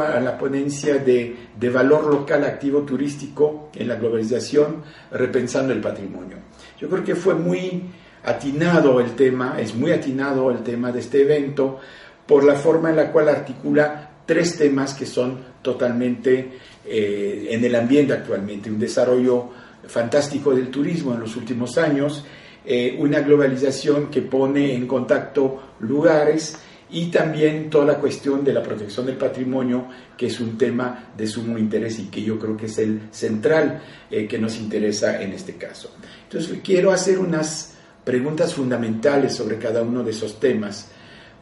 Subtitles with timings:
[0.00, 6.36] a la ponencia de, de, valor local activo turístico en la globalización, repensando el patrimonio.
[6.78, 7.82] Yo creo que fue muy
[8.24, 11.78] atinado el tema, es muy atinado el tema de este evento
[12.26, 17.74] por la forma en la cual articula tres temas que son totalmente eh, en el
[17.74, 18.70] ambiente actualmente.
[18.70, 19.50] Un desarrollo
[19.86, 22.24] fantástico del turismo en los últimos años,
[22.64, 26.58] eh, una globalización que pone en contacto lugares,
[26.92, 31.26] y también toda la cuestión de la protección del patrimonio, que es un tema de
[31.26, 35.32] sumo interés y que yo creo que es el central eh, que nos interesa en
[35.32, 35.94] este caso.
[36.24, 40.90] Entonces, quiero hacer unas preguntas fundamentales sobre cada uno de esos temas,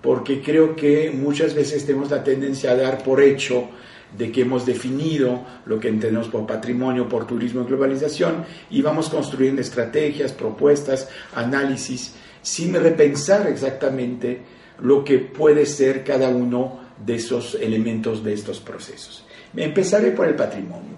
[0.00, 3.68] porque creo que muchas veces tenemos la tendencia a dar por hecho
[4.16, 9.08] de que hemos definido lo que entendemos por patrimonio, por turismo y globalización, y vamos
[9.08, 14.42] construyendo estrategias, propuestas, análisis, sin repensar exactamente
[14.82, 19.24] lo que puede ser cada uno de esos elementos de estos procesos.
[19.56, 20.96] Empezaré por el patrimonio.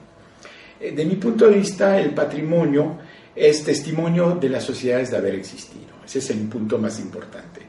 [0.80, 2.98] Eh, de mi punto de vista, el patrimonio
[3.34, 5.92] es testimonio de las sociedades de haber existido.
[6.04, 7.60] Ese es el punto más importante.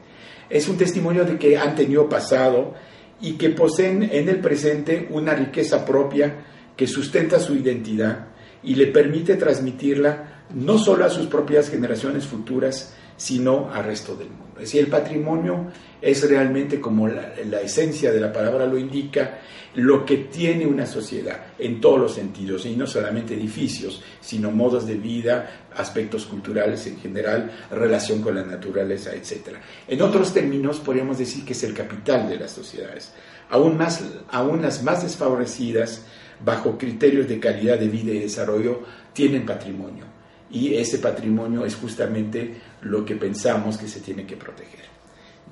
[0.50, 2.74] Es un testimonio de que han tenido pasado
[3.20, 6.44] y que poseen en el presente una riqueza propia
[6.76, 8.26] que sustenta su identidad
[8.62, 14.28] y le permite transmitirla no solo a sus propias generaciones futuras, sino al resto del
[14.28, 14.44] mundo.
[14.54, 15.66] Es decir, el patrimonio
[16.00, 19.40] es realmente como la, esencia de la palabra lo indica,
[19.74, 24.86] lo que tiene una sociedad en todos los sentidos, y no solamente edificios, sino modos
[24.86, 29.56] de vida, aspectos culturales en general, relación con la naturaleza, etc.
[29.88, 33.12] En otros términos, podríamos decir que es el capital de las sociedades.
[33.50, 36.06] Aún, más, aún las más desfavorecidas,
[36.44, 38.82] bajo criterios de calidad de vida y desarrollo,
[39.12, 40.13] tienen patrimonio
[40.50, 44.84] y ese patrimonio es justamente lo que pensamos que se tiene que proteger.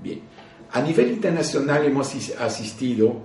[0.02, 0.20] Bien,
[0.72, 3.20] a nivel internacional hemos asistido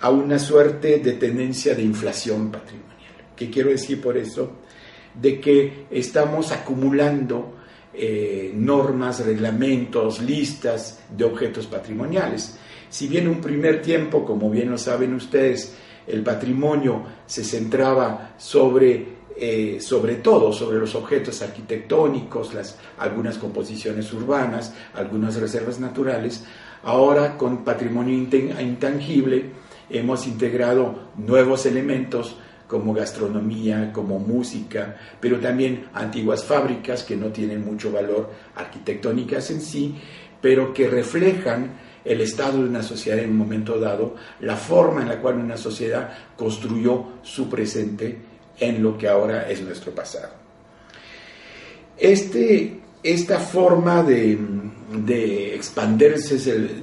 [0.00, 2.86] a una suerte de tendencia de inflación patrimonial.
[3.34, 4.58] ¿Qué quiero decir por eso?
[5.14, 7.56] De que estamos acumulando
[7.92, 12.58] eh, normas, reglamentos, listas de objetos patrimoniales.
[12.90, 15.74] Si bien un primer tiempo, como bien lo saben ustedes,
[16.06, 24.12] el patrimonio se centraba sobre eh, sobre todo sobre los objetos arquitectónicos, las, algunas composiciones
[24.12, 26.44] urbanas, algunas reservas naturales.
[26.82, 29.50] Ahora con patrimonio intangible
[29.90, 32.36] hemos integrado nuevos elementos
[32.66, 39.60] como gastronomía, como música, pero también antiguas fábricas que no tienen mucho valor arquitectónicas en
[39.60, 39.94] sí,
[40.40, 45.08] pero que reflejan el estado de una sociedad en un momento dado, la forma en
[45.08, 50.30] la cual una sociedad construyó su presente en lo que ahora es nuestro pasado.
[51.96, 56.36] Este, esta forma de, expandirse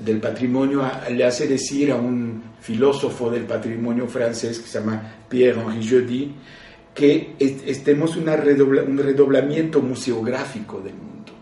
[0.03, 5.87] del, patrimonio le hace decir a un filósofo del patrimonio francés que se llama Pierre-Henri
[5.87, 6.35] Jody
[6.93, 11.33] que estemos una un redoblamiento museográfico del mundo.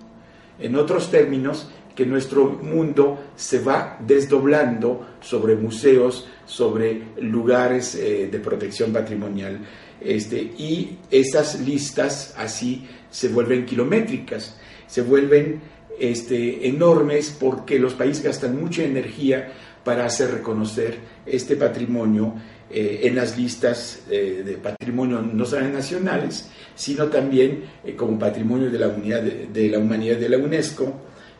[0.60, 8.40] En otros términos, que nuestro mundo se va desdoblando sobre museos, sobre lugares eh, de
[8.40, 9.60] protección patrimonial.
[10.04, 14.58] Este, y esas listas así se vuelven kilométricas,
[14.88, 15.62] se vuelven
[16.00, 19.52] este, enormes porque los países gastan mucha energía
[19.84, 22.36] para hacer reconocer este patrimonio
[22.70, 27.66] eh, en las listas eh, de patrimonio no solo nacionales, sino también
[27.98, 30.94] como patrimonio de la, unidad de la humanidad de la UNESCO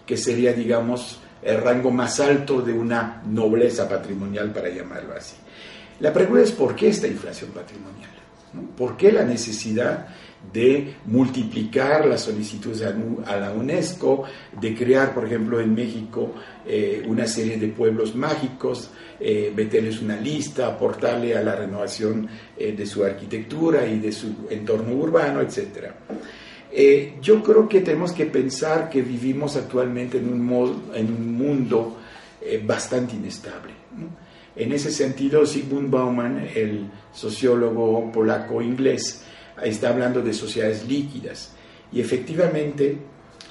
[0.06, 5.36] que sería, digamos, el rango más alto de una nobleza patrimonial, para llamarlo así.
[6.00, 8.11] La pregunta es por qué esta inflación patrimonial,
[8.78, 10.08] ¿por qué la necesidad
[10.54, 14.24] de multiplicar las solicitudes a la UNESCO,
[14.60, 16.34] de crear, por ejemplo, en México
[16.66, 18.90] eh, una serie de pueblos mágicos,
[19.20, 22.28] eh, meterles una lista, aportarle a la renovación
[22.58, 25.96] eh, de su arquitectura y de su entorno urbano, etcétera.
[27.22, 30.42] Yo creo que tenemos que pensar que vivimos actualmente en un,
[31.36, 31.98] mundo
[32.64, 33.74] bastante inestable.
[34.56, 39.24] En ese sentido, Sigmund Bauman, el sociólogo polaco-inglés,
[39.64, 41.54] está hablando de sociedades líquidas.
[41.92, 42.98] Y efectivamente,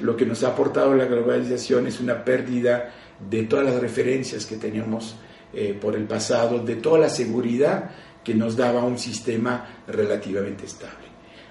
[0.00, 2.92] lo que nos ha aportado la globalización es una pérdida
[3.30, 5.16] de todas las referencias que teníamos
[5.52, 7.90] eh, por el pasado, de toda la seguridad
[8.24, 11.08] que nos daba un sistema relativamente estable.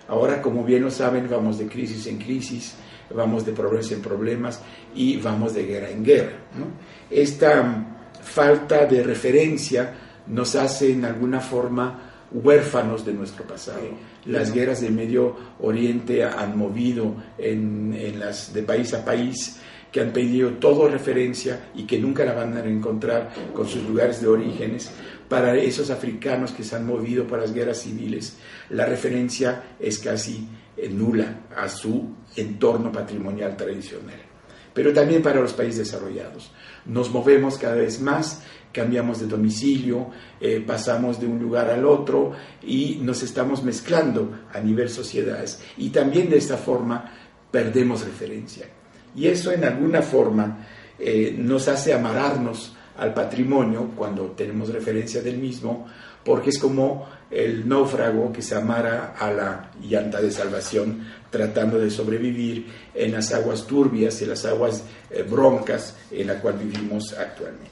[0.08, 2.76] Ahora, como bien lo saben, vamos de crisis en crisis,
[3.14, 4.62] vamos de problemas en problemas
[4.96, 6.38] y vamos de guerra en guerra.
[7.10, 7.99] Esta
[8.30, 9.94] falta de referencia
[10.28, 13.82] nos hace en alguna forma huérfanos de nuestro pasado.
[14.26, 19.60] Las guerras del Medio Oriente han movido en, las, de país a país
[19.92, 24.22] que han pedido todo referencia y que nunca la van a encontrar con sus lugares
[24.22, 24.92] de orígenes.
[25.28, 28.38] Para esos africanos que se han movido para las guerras civiles,
[28.70, 30.48] la referencia es casi
[30.78, 34.29] eh, nula a su entorno patrimonial tradicional.
[34.80, 36.52] Pero también para los países desarrollados.
[36.86, 40.10] Nos movemos cada vez más cambiamos de domicilio,
[40.40, 42.32] eh, pasamos de un lugar al otro
[42.64, 45.62] y nos estamos mezclando a nivel sociedades.
[45.76, 47.12] Y también de esta forma
[47.52, 48.68] perdemos referencia.
[49.18, 50.66] Y eso en alguna forma
[50.98, 55.88] eh, nos hace amararnos al patrimonio cuando tenemos referencia del mismo,
[56.24, 61.92] porque es como el náufrago que se amara a la llanta de salvación tratando de
[61.92, 67.70] sobrevivir en las aguas turbias y las aguas eh, broncas en las cuales vivimos actualmente.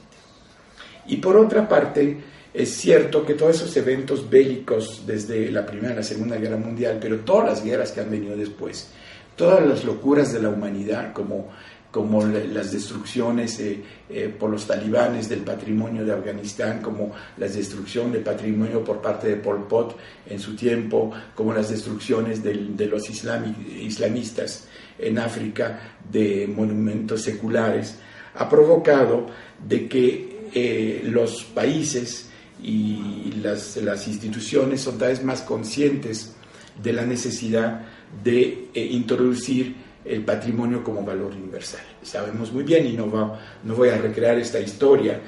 [1.06, 2.18] Y por otra parte,
[2.54, 6.98] es cierto que todos esos eventos bélicos desde la Primera y la Segunda Guerra Mundial,
[7.00, 8.90] pero todas las guerras que han venido después,
[9.36, 11.48] todas las locuras de la humanidad, como,
[11.90, 18.12] como las destrucciones eh, eh, por los talibanes del patrimonio de Afganistán, como la destrucción
[18.12, 19.96] del patrimonio por parte de Pol Pot
[20.26, 24.68] en su tiempo, como las destrucciones de los islamistas
[24.98, 27.96] en África de monumentos seculares,
[28.34, 29.26] ha provocado
[29.66, 32.28] de que eh, los países
[32.62, 36.34] y las, las, instituciones son cada vez más conscientes
[36.82, 37.82] de la necesidad
[38.22, 41.82] de introducir el patrimonio como valor universal.
[42.02, 45.20] Sabemos muy bien, y no, va, no voy a recrear esta historia,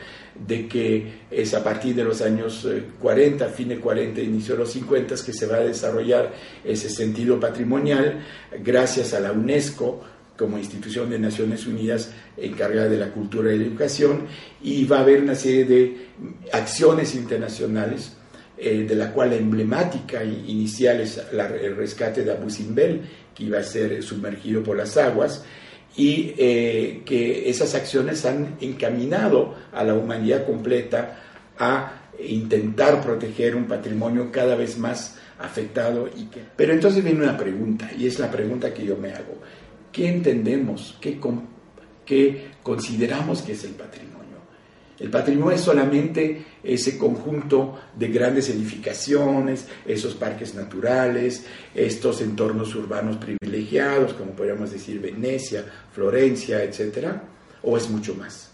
[0.46, 2.66] de que es a partir de los años
[3.00, 6.32] 40, fin de 40, inicio de los 50, que se va a desarrollar
[6.64, 8.20] ese sentido patrimonial
[8.62, 10.02] gracias a la UNESCO,
[10.36, 14.26] como institución de Naciones Unidas encargada de la cultura y la educación,
[14.62, 15.96] y va a haber una serie de
[16.52, 18.16] acciones internacionales,
[18.56, 21.20] eh, de la cual la emblemática inicial es
[21.62, 23.02] el rescate de Abu Simbel,
[23.44, 25.44] iba a ser sumergido por las aguas,
[25.96, 31.20] y eh, que esas acciones han encaminado a la humanidad completa
[31.58, 36.08] a intentar proteger un patrimonio cada vez más afectado.
[36.14, 36.42] Y que...
[36.56, 39.38] Pero entonces viene una pregunta, y es la pregunta que yo me hago.
[39.92, 40.96] ¿Qué entendemos?
[41.00, 41.18] ¿Qué,
[42.62, 44.19] consideramos que es el patrimonio?
[45.00, 53.16] El patrimonio es solamente ese conjunto de grandes edificaciones, esos parques naturales, estos entornos urbanos
[53.16, 57.14] privilegiados, como podríamos decir Venecia, Florencia, etc.
[57.62, 58.50] ¿O es mucho más?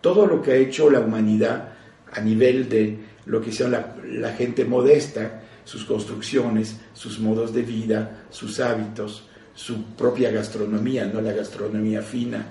[0.00, 1.68] Todo lo que ha hecho la humanidad
[2.12, 7.62] a nivel de lo que sea la, la gente modesta, sus construcciones, sus modos de
[7.62, 12.44] vida, sus hábitos, su propia gastronomía, no la gastronomía fina.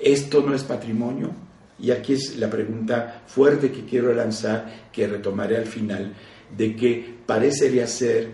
[0.00, 1.43] ¿Esto no es patrimonio?
[1.78, 6.14] Y aquí es la pregunta fuerte que quiero lanzar, que retomaré al final,
[6.56, 8.30] de que parecería ser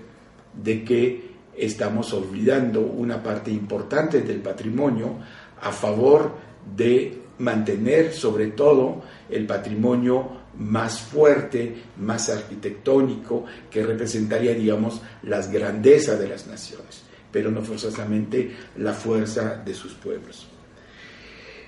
[0.52, 5.18] de que estamos olvidando una parte importante del patrimonio
[5.60, 6.34] a favor
[6.76, 16.18] de mantener sobre todo el patrimonio más fuerte, más arquitectónico, que representaría, digamos, las grandezas
[16.18, 20.46] de las naciones pero no forzosamente la fuerza de sus pueblos.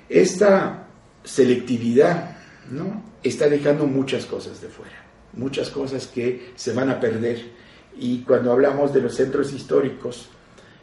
[0.08, 0.86] Esta
[1.24, 2.36] selectividad
[2.70, 3.02] ¿no?
[3.22, 7.62] está dejando muchas cosas de fuera, muchas cosas que se van a perder.
[7.98, 10.28] Y cuando hablamos de los centros históricos,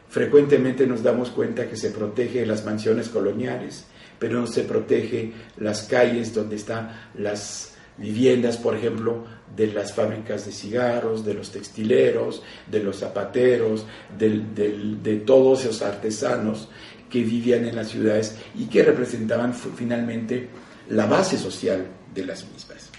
[0.10, 3.86] frecuentemente nos damos cuenta que se protege las mansiones coloniales,
[4.19, 10.46] pero no se protege las calles donde están las viviendas, por ejemplo, de las fábricas
[10.46, 13.86] de cigarros, de los textileros, de los zapateros,
[14.17, 16.69] de, todos esos artesanos
[17.09, 20.49] que vivían en las ciudades y que representaban finalmente
[20.89, 22.89] la base social de las mismas.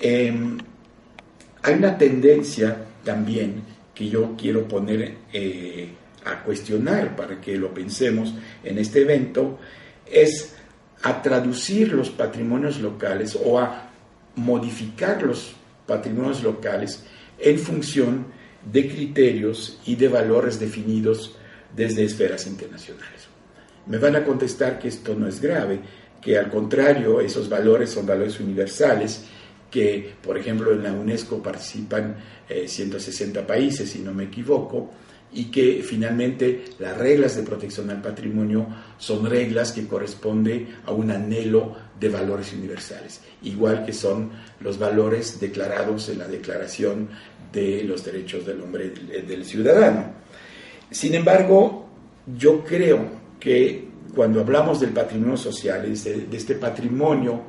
[0.00, 0.58] Em,
[1.62, 3.62] hay una tendencia también
[3.94, 5.90] que yo quiero poner eh,
[6.24, 8.34] a cuestionar para que lo pensemos
[8.64, 9.58] en este evento,
[10.10, 10.54] es
[11.02, 13.90] a traducir los patrimonios locales o a
[14.36, 15.52] modificar los
[15.86, 17.04] patrimonios locales
[17.38, 18.26] en función
[18.70, 21.36] de criterios y de valores definidos
[21.74, 23.28] desde esferas internacionales.
[23.86, 25.80] Me van a contestar que esto no es grave,
[26.20, 29.22] que al contrario esos valores son valores universales
[29.70, 32.16] que, por ejemplo, en la UNESCO participan
[32.66, 34.90] 160 países, si no me equivoco,
[35.32, 38.66] y que finalmente las reglas de protección al patrimonio
[38.98, 45.38] son reglas que corresponden a un anhelo de valores universales, igual que son los valores
[45.38, 47.08] declarados en la Declaración
[47.52, 50.14] de los Derechos del Hombre y del Ciudadano.
[50.90, 51.86] Sin embargo,
[52.36, 57.42] yo creo que cuando hablamos del patrimonio social, de este patrimonio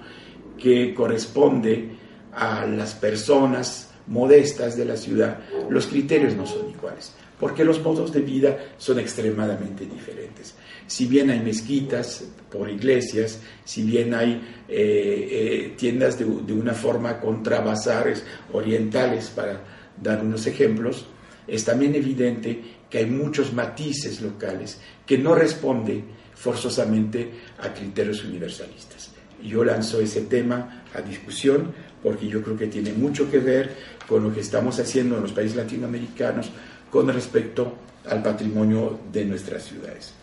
[0.58, 1.90] que corresponde
[2.34, 8.14] a las personas modestas de la ciudad, los criterios no son iguales porque los modos
[8.14, 10.54] de vida son extremadamente diferentes.
[10.86, 14.34] Si bien hay mezquitas por iglesias, si bien hay
[14.70, 19.60] eh, eh, tiendas de, una forma contra bazares orientales, para
[20.00, 21.08] dar unos ejemplos,
[21.48, 26.04] es también evidente que hay muchos matices locales que no responden
[26.36, 29.12] forzosamente a criterios universalistas.
[29.42, 33.76] Yo lanzo ese tema a discusión porque yo creo que tiene mucho que ver
[34.08, 36.50] con lo que estamos haciendo en los países latinoamericanos
[36.90, 37.78] con respecto
[38.10, 40.14] al patrimonio de nuestras ciudades.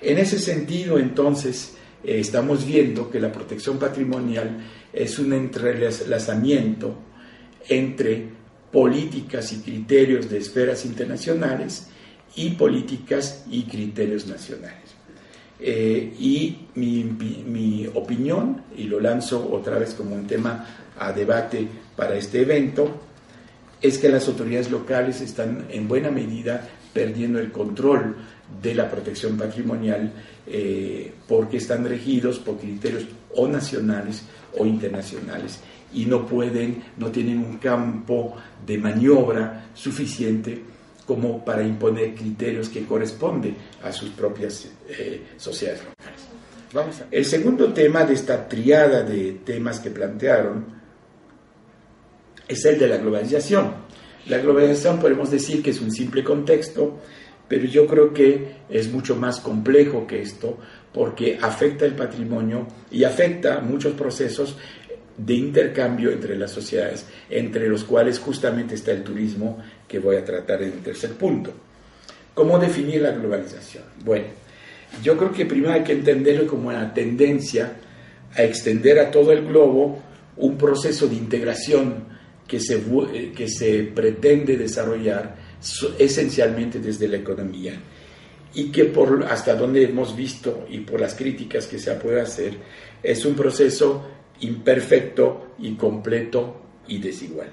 [0.00, 4.58] En ese sentido, entonces, eh, estamos viendo que la protección patrimonial
[4.92, 6.96] es un entrelazamiento
[7.68, 8.28] entre
[8.74, 11.86] políticas y criterios de esferas internacionales
[12.34, 14.82] y políticas y criterios nacionales.
[15.60, 20.66] Eh, y mi, opinión, y lo lanzo otra vez como un tema
[20.98, 23.00] a debate para este evento,
[23.80, 28.16] es que las autoridades locales están en buena medida perdiendo el control
[28.60, 30.12] de la protección patrimonial
[30.48, 33.04] eh, porque están regidos por criterios
[33.36, 34.24] o nacionales
[34.58, 35.60] o internacionales
[35.94, 38.36] y no pueden, no tienen un campo
[38.66, 40.62] de maniobra suficiente
[41.06, 46.20] como para imponer criterios que corresponden a sus propias eh, sociedades locales.
[46.72, 50.64] Vamos El segundo tema de esta triada de temas que plantearon
[52.48, 53.72] es el de la globalización.
[54.26, 56.98] La globalización podemos decir que es un simple contexto,
[57.46, 60.58] pero yo creo que es mucho más complejo que esto
[60.92, 64.56] porque afecta el patrimonio y afecta muchos procesos
[65.16, 70.24] de intercambio entre las sociedades, entre los cuales justamente está el turismo que voy a
[70.24, 71.52] tratar en el tercer punto.
[72.34, 73.84] ¿Cómo definir la globalización?
[74.04, 74.26] Bueno,
[75.02, 77.76] yo creo que primero hay que entenderlo como una tendencia
[78.34, 80.02] a extender a todo el globo
[80.36, 82.14] un proceso de integración
[82.46, 85.36] que se, eh, que se pretende desarrollar
[85.98, 87.74] esencialmente desde la economía
[88.52, 92.54] y que por hasta donde hemos visto y por las críticas que se puede hacer
[93.02, 94.06] es un proceso
[94.46, 97.50] imperfecto y completo y desigual.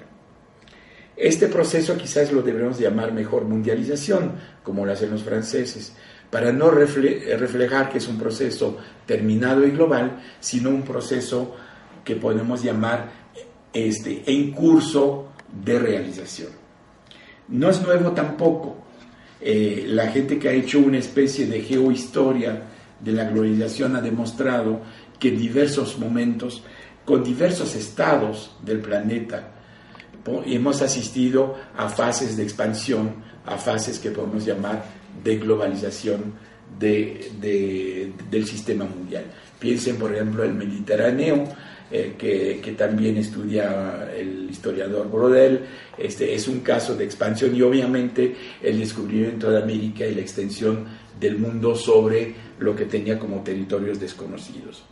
[1.16, 4.32] Este proceso quizás lo debemos llamar mejor mundialización,
[4.62, 5.94] como lo hacen los franceses,
[6.30, 11.54] para no reflejar que es un proceso terminado y global, sino un proceso
[12.04, 13.10] que podemos llamar
[13.72, 15.32] este, en curso
[15.64, 16.48] de realización.
[17.48, 18.78] No es nuevo tampoco.
[19.40, 22.62] Eh, la gente que ha hecho una especie de geohistoria
[22.98, 24.80] de la globalización ha demostrado
[25.18, 26.64] que en diversos momentos,
[27.04, 29.48] con diversos estados del planeta,
[30.46, 33.14] hemos asistido a fases de expansión,
[33.46, 34.84] a fases que podemos llamar
[35.22, 36.34] de globalización
[36.78, 39.24] del sistema mundial.
[39.58, 41.44] Piensen, por ejemplo, el Mediterráneo,
[41.94, 45.60] eh, que, también estudia el historiador Brodel.
[45.98, 50.86] Este, es un caso de expansión y obviamente el descubrimiento de América y la extensión
[51.20, 54.82] del mundo sobre lo que tenía como territorios desconocidos.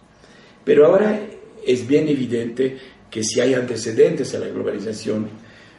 [0.63, 1.19] Pero ahora
[1.67, 2.79] es bien evidente
[3.11, 5.29] que si hay antecedentes a la globalización,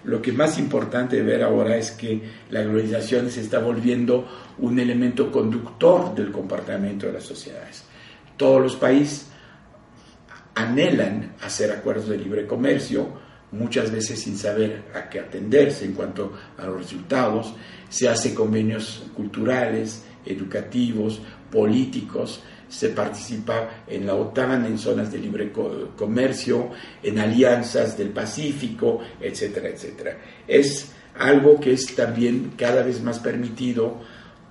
[0.03, 5.31] lo que más importante ver ahora es que la globalización se está volviendo un elemento
[5.31, 7.83] conductor del comportamiento de las sociedades.
[8.35, 9.27] Todos los países
[10.55, 13.07] anhelan hacer acuerdos de libre comercio,
[13.51, 17.53] muchas veces sin saber a qué atenderse en cuanto a los resultados,
[17.89, 21.21] se hace convenios culturales, educativos,
[21.51, 25.51] políticos, se participa en la OTAN, en zonas de libre
[25.97, 26.69] comercio,
[27.03, 30.17] en alianzas del Pacífico, etcétera, etcétera.
[30.47, 33.97] Es algo que es también cada vez más permitido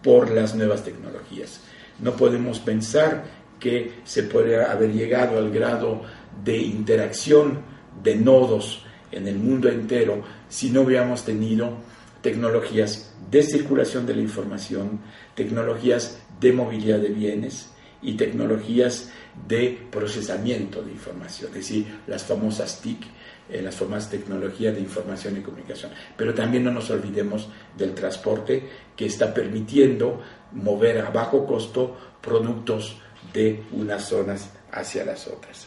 [0.02, 1.60] por las nuevas tecnologías.
[1.98, 3.24] No podemos pensar
[3.58, 6.02] que se puede haber llegado al grado
[6.44, 7.62] de interacción
[8.02, 11.78] de nodos en el mundo entero si no hubiéramos tenido
[12.20, 15.00] tecnologías de circulación de la información,
[15.34, 17.70] tecnologías de movilidad de bienes
[18.02, 19.10] y tecnologías
[19.46, 23.04] de procesamiento de información, es decir, las famosas TIC,
[23.50, 25.92] eh, las famosas tecnologías de información y comunicación.
[26.16, 30.20] Pero también no nos olvidemos del transporte que está permitiendo
[30.52, 32.98] mover a bajo costo productos
[33.32, 35.66] de unas zonas hacia las otras.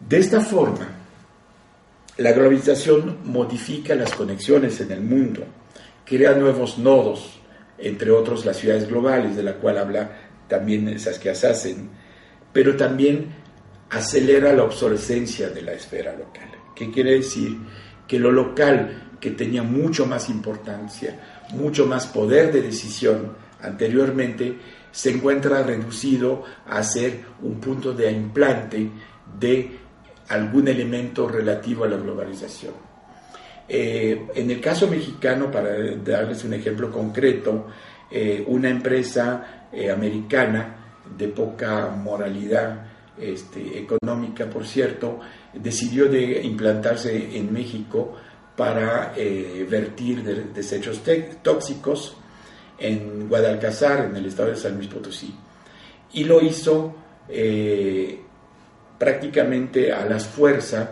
[0.00, 0.88] De esta forma,
[2.18, 5.44] La globalización modifica las conexiones en el mundo,
[6.06, 7.38] crea nuevos nodos,
[7.76, 11.90] entre otros las ciudades globales, de la cual habla también Saskia Sassen,
[12.52, 13.26] pero también
[13.90, 16.48] acelera la obsolescencia de la esfera local.
[16.74, 17.56] ¿Qué quiere decir?
[18.06, 24.58] Que lo local, que tenía mucho más importancia, mucho más poder de decisión anteriormente,
[24.90, 28.90] se encuentra reducido a ser un punto de implante
[29.38, 29.78] de
[30.28, 32.85] algún elemento relativo a la globalización.
[33.68, 37.66] Eh, en el caso mexicano, para darles un ejemplo concreto,
[38.10, 40.76] eh, una empresa eh, americana
[41.16, 42.86] de poca moralidad
[43.18, 45.20] este, económica, por cierto,
[45.52, 48.14] decidió de implantarse en México
[48.56, 49.12] para
[49.68, 50.22] vertir
[50.54, 51.02] desechos
[51.42, 52.16] tóxicos
[52.78, 55.34] en Guadalcazar, en el estado de San Luis Potosí.
[56.14, 56.94] Y lo hizo
[58.98, 60.88] prácticamente a las fuerzas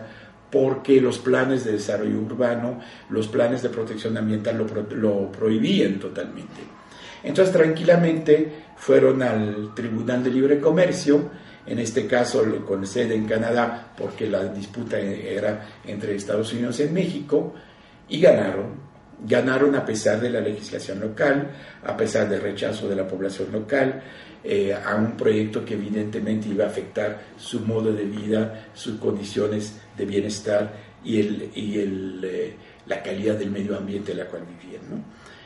[0.51, 6.61] porque los planes de desarrollo urbano, los planes de protección ambiental lo, prohibían totalmente.
[7.23, 11.29] Entonces tranquilamente fueron al Tribunal de Libre Comercio,
[11.65, 16.89] en este caso con sede en Canadá, porque la disputa era entre Estados Unidos y
[16.89, 17.53] México,
[18.07, 18.85] y ganaron.
[19.27, 21.49] Ganaron a pesar de la legislación local,
[21.83, 24.03] a pesar del rechazo de la población local,
[24.43, 29.79] eh, a un proyecto que evidentemente iba a afectar su modo de vida, sus condiciones
[29.97, 30.73] de bienestar
[31.03, 35.03] y, el, y el, eh, la calidad del medio ambiente en la cual vivían.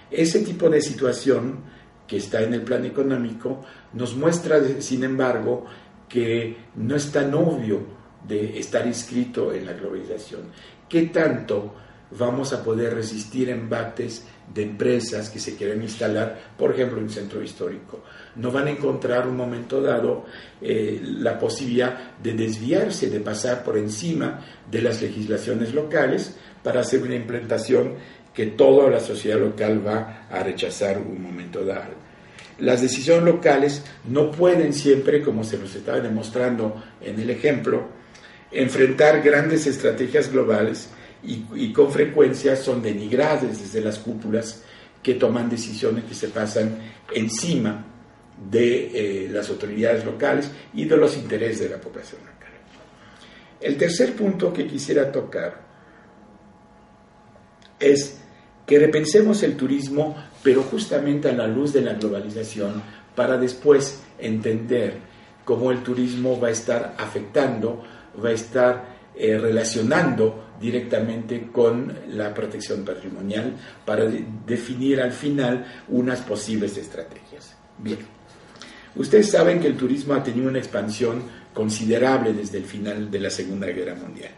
[0.09, 1.59] Ese tipo de situación
[2.07, 3.61] que está en el plan económico
[3.93, 5.65] nos muestra, sin embargo,
[6.07, 7.81] que no es tan obvio
[8.27, 10.41] de estar inscrito en la globalización.
[10.87, 11.75] ¿Qué tanto
[12.17, 17.09] vamos a poder resistir embates de empresas que se quieren instalar, por ejemplo, en un
[17.09, 18.03] centro histórico.
[18.35, 20.25] No van a encontrar un momento dado
[20.61, 27.01] eh, la posibilidad de desviarse, de pasar por encima de las legislaciones locales para hacer
[27.03, 27.95] una implementación
[28.33, 32.09] que toda la sociedad local va a rechazar un momento dado.
[32.59, 37.88] Las decisiones locales no pueden siempre, como se nos estaba demostrando en el ejemplo,
[38.51, 40.89] enfrentar grandes estrategias globales
[41.23, 44.63] y, con frecuencia son denigradas desde las cúpulas
[45.03, 46.77] que toman decisiones que se pasan
[47.13, 47.86] encima
[48.49, 52.53] de eh, las autoridades locales y de los intereses de la población local.
[53.60, 55.62] El tercer punto que quisiera tocar
[57.79, 58.19] es
[58.65, 62.82] que repensemos el turismo, pero justamente a la luz de la globalización,
[63.15, 64.97] para después entender
[65.43, 67.84] cómo el turismo va a estar afectando,
[68.23, 73.53] va a estar eh, relacionando directamente con la protección patrimonial
[73.86, 74.05] para
[74.45, 77.53] definir al final unas posibles estrategias.
[77.77, 77.97] Bien,
[78.95, 81.21] ustedes saben que el turismo ha tenido una expansión
[81.53, 84.32] considerable desde el final de la Segunda Guerra Mundial.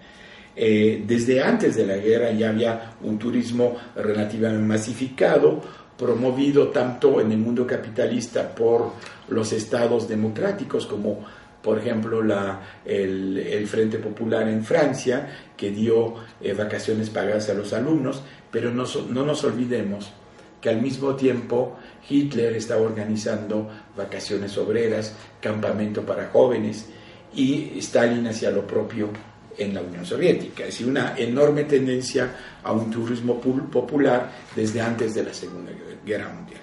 [0.56, 5.62] Eh, desde antes de la guerra ya había un turismo relativamente masificado,
[5.96, 8.94] promovido tanto en el mundo capitalista por
[9.30, 11.24] los estados democráticos como
[11.62, 12.21] por ejemplo,
[12.86, 18.21] el, Frente Popular en Francia, que dio eh, vacaciones pagadas a los alumnos,
[18.52, 20.12] pero no, no nos olvidemos
[20.60, 26.88] que al mismo tiempo Hitler estaba organizando vacaciones obreras, campamento para jóvenes,
[27.34, 29.10] y Stalin hacía lo propio
[29.58, 30.63] en la Unión Soviética.
[30.63, 35.71] Es decir, una enorme tendencia a un turismo popular desde antes de la Segunda
[36.06, 36.62] Guerra Mundial.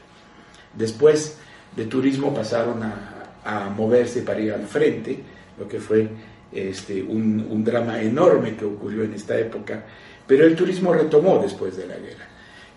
[0.75, 1.37] Después
[1.75, 3.18] de turismo pasaron a,
[3.49, 5.19] a moverse para ir al frente,
[5.59, 6.07] lo que fue
[6.53, 9.87] este, un, drama enorme que ocurrió en esta época,
[10.27, 12.27] pero el turismo retomó después de la guerra.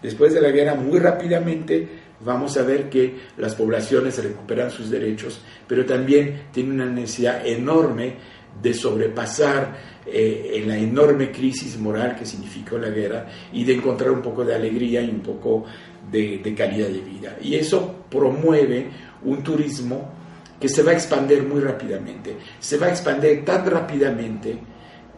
[0.02, 1.88] Después de la guerra, muy rápidamente,
[2.22, 8.16] vamos a ver que las poblaciones recuperan sus derechos, pero también tienen una necesidad enorme
[8.62, 14.22] de sobrepasar eh, la enorme crisis moral que significó la guerra y de encontrar un
[14.22, 15.66] poco de alegría y un poco
[16.10, 17.38] de calidad de vida.
[17.42, 18.90] Y eso promueve
[19.24, 20.21] un turismo
[20.62, 22.38] que se va a expandir muy rápidamente.
[22.60, 24.60] Se va a expandir tan rápidamente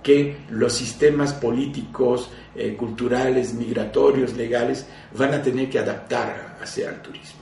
[0.02, 4.86] que los sistemas políticos, eh, culturales, migratorios, legales,
[5.18, 7.42] van a tener que adaptar hacia el turismo.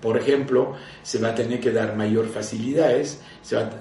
[0.00, 3.20] Por ejemplo, se va a tener que dar mayor facilidades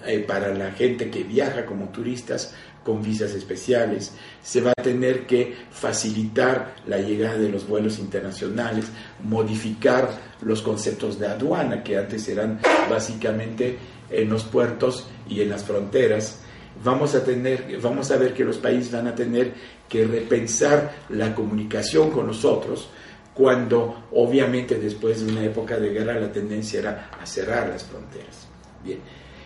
[0.05, 5.27] eh, para la gente que viaja como turistas con visas especiales, se va a tener
[5.27, 8.85] que facilitar la llegada de los vuelos internacionales,
[9.23, 10.09] modificar
[10.41, 13.77] los conceptos de aduana que antes eran básicamente
[14.09, 16.39] en los puertos y en las fronteras.
[16.83, 19.53] Vamos a tener, vamos a ver que los países van a tener
[19.87, 22.89] que repensar la comunicación con nosotros,
[23.33, 28.47] cuando obviamente después de una época de guerra la tendencia era a cerrar las fronteras.
[28.83, 28.99] Bien,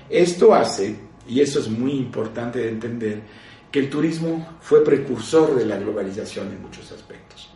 [0.10, 0.96] esto hace
[1.28, 3.22] y eso es muy importante de entender,
[3.72, 7.50] que el turismo fue precursor de la globalización en muchos aspectos.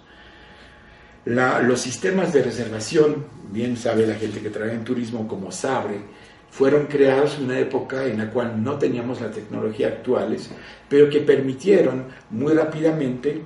[1.25, 5.99] los sistemas de reservación, bien sabe la gente que trabaja en turismo como Sabre,
[6.49, 10.49] fueron creados en una época en la cual no teníamos la tecnología actuales,
[10.89, 13.43] pero que permitieron muy rápidamente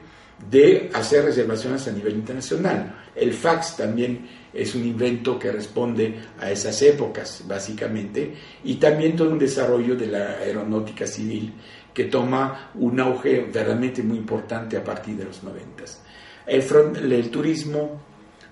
[0.49, 2.95] de hacer reservaciones a nivel internacional.
[3.15, 8.33] El fax también es un invento que responde a esas épocas, básicamente,
[8.63, 11.53] y también todo un desarrollo de la aeronáutica civil
[11.93, 16.01] que toma un auge verdaderamente muy importante a partir de los noventas.
[16.47, 18.01] El, el turismo,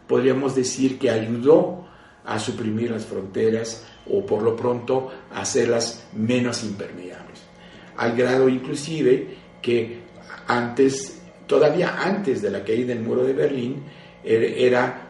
[0.07, 1.87] podríamos decir que ayudó
[2.25, 7.39] a suprimir las fronteras o por lo pronto hacerlas menos impermeables,
[7.97, 9.99] al grado inclusive que
[10.47, 11.19] antes
[11.49, 13.83] todavía antes de la caída del muro de Berlín,
[14.23, 15.09] er, era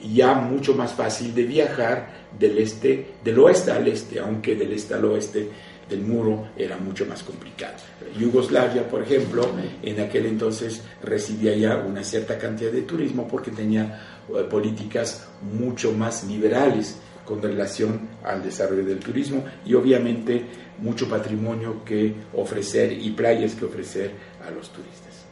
[0.00, 4.94] ya mucho más fácil de viajar del este, del oeste al este, aunque del este
[4.94, 5.48] al oeste
[5.88, 7.74] del muro era mucho más complicado.
[8.18, 9.50] Yugoslavia, por ejemplo,
[9.82, 15.92] en aquel entonces recibía ya una cierta cantidad de turismo porque tenía eh, políticas mucho
[15.92, 20.44] más liberales con relación al desarrollo del turismo y obviamente
[20.78, 24.12] mucho patrimonio que ofrecer y playas que ofrecer
[24.46, 25.24] a los turistas.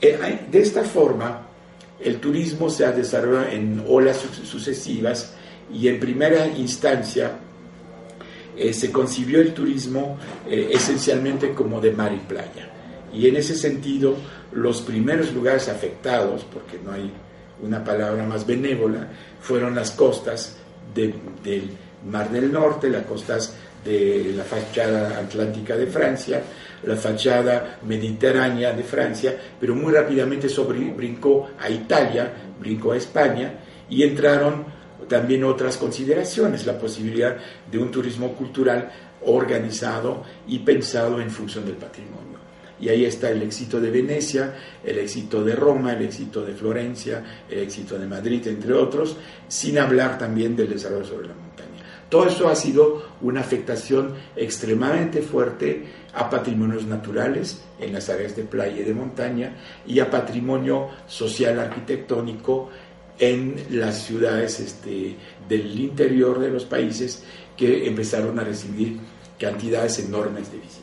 [0.00, 1.46] Eh, de esta forma,
[2.00, 5.34] el turismo se ha desarrollado en olas sucesivas
[5.72, 7.32] y en primera instancia
[8.56, 12.70] eh, se concibió el turismo eh, esencialmente como de mar y playa.
[13.12, 14.16] Y en ese sentido,
[14.52, 17.10] los primeros lugares afectados, porque no hay
[17.62, 19.08] una palabra más benévola,
[19.40, 20.57] fueron las costas
[20.94, 21.70] del
[22.10, 26.42] Mar del Norte, las costas de la fachada atlántica de Francia,
[26.84, 33.54] la fachada mediterránea de Francia, pero muy rápidamente sobre, brincó a Italia, brincó a España
[33.88, 34.64] y entraron
[35.08, 37.36] también otras consideraciones, la posibilidad
[37.70, 38.90] de un turismo cultural
[39.24, 42.38] organizado y pensado en función del patrimonio.
[42.80, 47.42] Y ahí está el éxito de Venecia, el éxito de Roma, el éxito de Florencia,
[47.50, 49.16] el éxito de Madrid, entre otros,
[49.48, 51.68] sin hablar también del desarrollo sobre la montaña.
[52.08, 58.44] Todo eso ha sido una afectación extremadamente fuerte a patrimonios naturales en las áreas de
[58.44, 62.70] playa y de montaña y a patrimonio social arquitectónico
[63.18, 65.16] en las ciudades este,
[65.48, 67.24] del interior de los países
[67.56, 68.98] que empezaron a recibir
[69.38, 70.77] cantidades enormes de visitantes.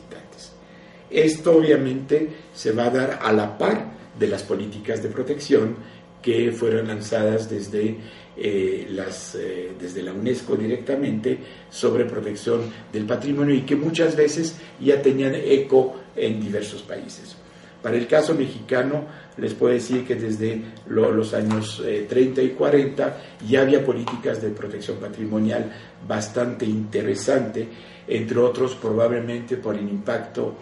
[1.10, 5.76] Esto obviamente se va a dar a la par de las políticas de protección
[6.22, 7.96] que fueron lanzadas desde
[8.36, 11.38] eh, las, eh, desde la UNESCO directamente
[11.70, 17.36] sobre protección del patrimonio y que muchas veces ya tenían eco en diversos países.
[17.82, 19.04] Para el caso mexicano,
[19.36, 24.50] les puedo decir que desde los años 30 eh, y 40 ya había políticas de
[24.50, 25.72] protección patrimonial
[26.08, 27.68] bastante interesante,
[28.08, 30.56] entre otros probablemente por el impacto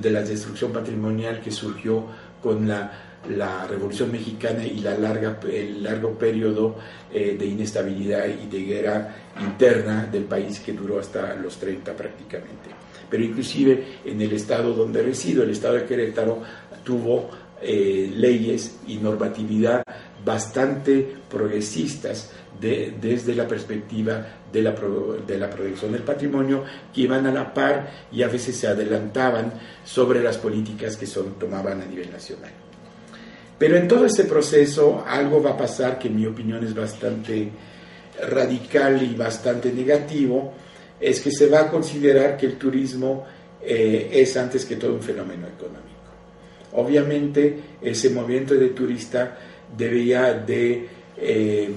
[0.00, 2.04] de la destrucción patrimonial que surgió
[2.42, 6.76] con la la Revolución Mexicana y la larga, el largo periodo
[7.12, 12.70] eh, de inestabilidad y de guerra interna del país que duró hasta los 30 prácticamente.
[13.08, 16.42] Pero inclusive en el estado donde resido, el estado de Querétaro,
[16.84, 17.30] tuvo
[17.60, 19.82] eh, leyes y normatividad
[20.24, 24.74] bastante progresistas desde la perspectiva de la,
[25.26, 26.64] de la protección del patrimonio
[26.94, 29.52] que iban a la par y a veces se adelantaban
[29.84, 32.52] sobre las políticas que son, tomaban a nivel nacional.
[33.58, 37.50] Pero en todo ese proceso algo va a pasar que en mi opinión es bastante
[38.28, 40.52] radical y bastante negativo,
[41.00, 43.24] es que se va a considerar que el turismo
[43.62, 45.86] eh, es antes que todo un fenómeno económico.
[46.72, 49.38] Obviamente ese movimiento de turista
[49.76, 51.70] debía de, eh,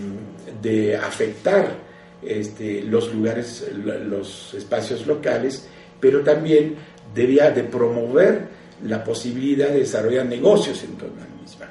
[0.62, 1.90] de afectar
[2.22, 5.68] este, los lugares, los espacios locales,
[6.00, 6.76] pero también
[7.14, 8.48] debía de promover
[8.84, 11.68] la posibilidad de desarrollar negocios en torno a misma.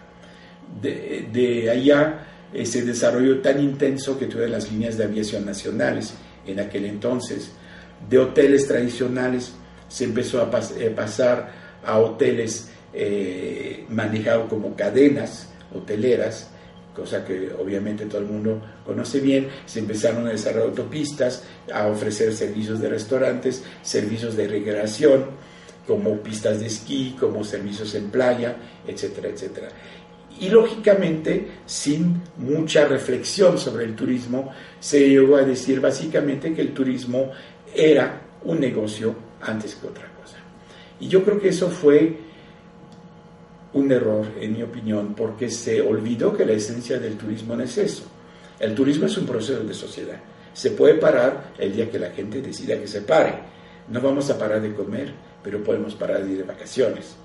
[0.81, 6.15] De, allá ese desarrollo tan intenso que tuve las líneas de aviación nacionales
[6.47, 7.51] en aquel entonces.
[8.09, 9.53] De hoteles tradicionales
[9.89, 11.51] se empezó a eh, pasar
[11.85, 16.51] a hoteles eh, manejados como cadenas hoteleras,
[16.99, 22.35] cosa que obviamente todo el mundo conoce bien, se empezaron a desarrollar autopistas, a ofrecer
[22.35, 25.27] servicios de restaurantes, servicios de recreación,
[25.87, 28.57] como pistas de esquí, como servicios en playa,
[28.87, 29.69] etcétera, etcétera.
[30.41, 36.75] Y lógicamente, sin mucha reflexión sobre el turismo, se llegó a decir básicamente que el
[36.75, 37.31] turismo
[37.75, 40.37] era un negocio antes que otra cosa.
[41.01, 42.28] Y yo creo que eso fue
[43.73, 47.77] un error, en mi opinión, porque se olvidó que la esencia del turismo no es
[47.79, 48.05] eso.
[48.59, 50.19] El turismo es un proceso de sociedad.
[50.53, 53.35] Se puede parar el día que la gente decida que se pare.
[53.89, 57.17] No vamos a parar de comer, pero podemos parar de ir de vacaciones.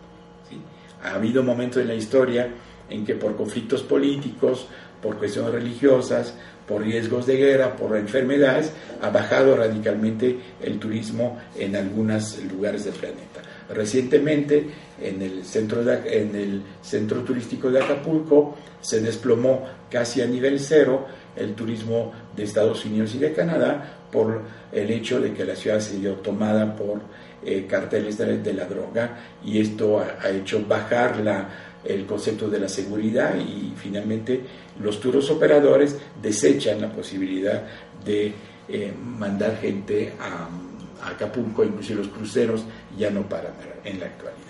[1.04, 2.50] Ha habido momentos en la historia
[2.90, 4.68] en que por conflictos políticos,
[5.02, 6.34] por cuestiones religiosas,
[6.68, 12.94] por riesgos de guerra, por enfermedades, ha bajado radicalmente el turismo en algunos lugares del
[12.94, 13.42] planeta.
[13.74, 14.66] Recientemente,
[15.02, 21.06] en el centro, en el centro turístico de Acapulco, se desplomó casi a nivel cero
[21.36, 25.80] el turismo de Estados Unidos y de Canadá por el hecho de que la ciudad
[25.80, 27.02] se dio tomada por
[27.44, 31.50] eh, carteles de, la droga y esto ha, hecho bajar la,
[31.84, 34.42] el concepto de la seguridad y finalmente
[34.80, 37.64] los turos operadores desechan la posibilidad
[38.06, 38.34] de
[38.70, 40.48] eh, mandar gente a,
[41.06, 42.66] Acapulco, incluso los cruceros
[42.98, 44.42] ya no paran en la actualidad.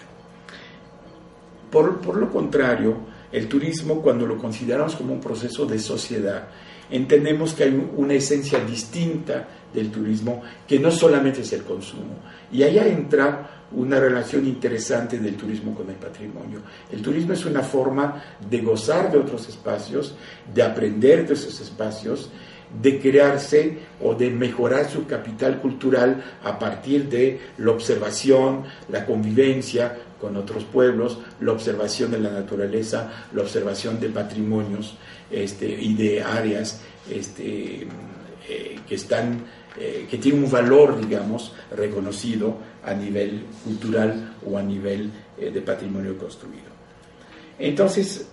[1.71, 2.97] Por, por lo contrario,
[3.31, 6.47] el turismo, cuando lo consideramos como un proceso de sociedad,
[6.89, 12.19] entendemos que hay una esencia distinta del turismo que no solamente es el consumo.
[12.51, 16.59] Y allá entra una relación interesante del turismo con el patrimonio.
[16.91, 20.15] El turismo es una forma de gozar de otros espacios,
[20.53, 22.29] de aprender de esos espacios,
[22.81, 29.97] de crearse o de mejorar su capital cultural a partir de la observación, la convivencia
[30.19, 34.95] con otros pueblos, la observación de la naturaleza, la observación de patrimonios
[35.29, 37.87] este, y de áreas este,
[38.49, 39.43] eh, que están
[39.75, 45.61] eh, que tienen un valor, digamos, reconocido a nivel cultural o a nivel eh, de
[45.61, 46.69] patrimonio construido.
[47.57, 48.27] Entonces,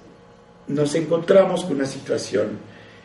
[0.68, 2.58] nos encontramos con una situación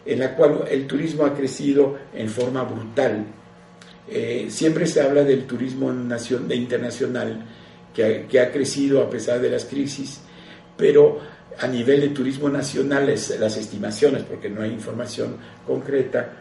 [0.06, 3.26] en la cual el turismo ha crecido en forma brutal.
[4.50, 5.92] siempre se habla del turismo
[6.50, 7.44] internacional
[7.94, 10.20] que ha, crecido a pesar de las crisis,
[10.78, 11.20] pero
[11.60, 16.34] a nivel de turismo nacional, las estimaciones, porque no hay información concreta,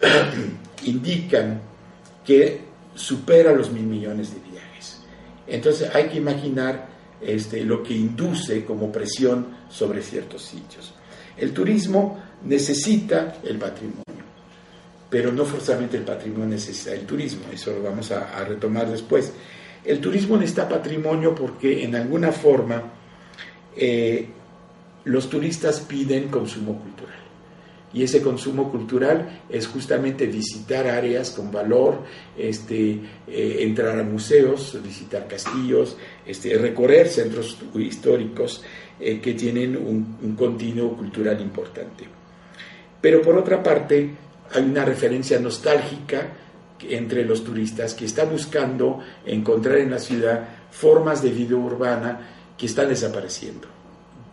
[0.84, 1.60] indican
[2.24, 2.60] que
[2.94, 5.00] supera los mil millones de viajes.
[5.46, 6.88] Entonces hay que imaginar
[7.20, 10.92] este, lo que induce como presión sobre ciertos sitios.
[11.36, 14.04] El turismo necesita el patrimonio,
[15.10, 19.32] pero no forzosamente el patrimonio necesita el turismo, eso lo vamos a retomar después.
[19.84, 22.82] El turismo necesita patrimonio porque en alguna forma
[23.76, 24.28] eh,
[25.04, 27.18] los turistas piden consumo cultural.
[27.92, 32.02] Y ese consumo cultural es justamente visitar áreas con valor,
[32.36, 38.64] este, eh, entrar a museos, visitar castillos, este, recorrer centros históricos
[39.00, 42.04] eh, que tienen un, continuo cultural importante.
[43.00, 44.10] Pero por otra parte,
[44.52, 46.28] hay una referencia nostálgica
[46.88, 52.20] entre los turistas que está buscando encontrar en la ciudad formas de vida urbana
[52.56, 53.68] que están desapareciendo.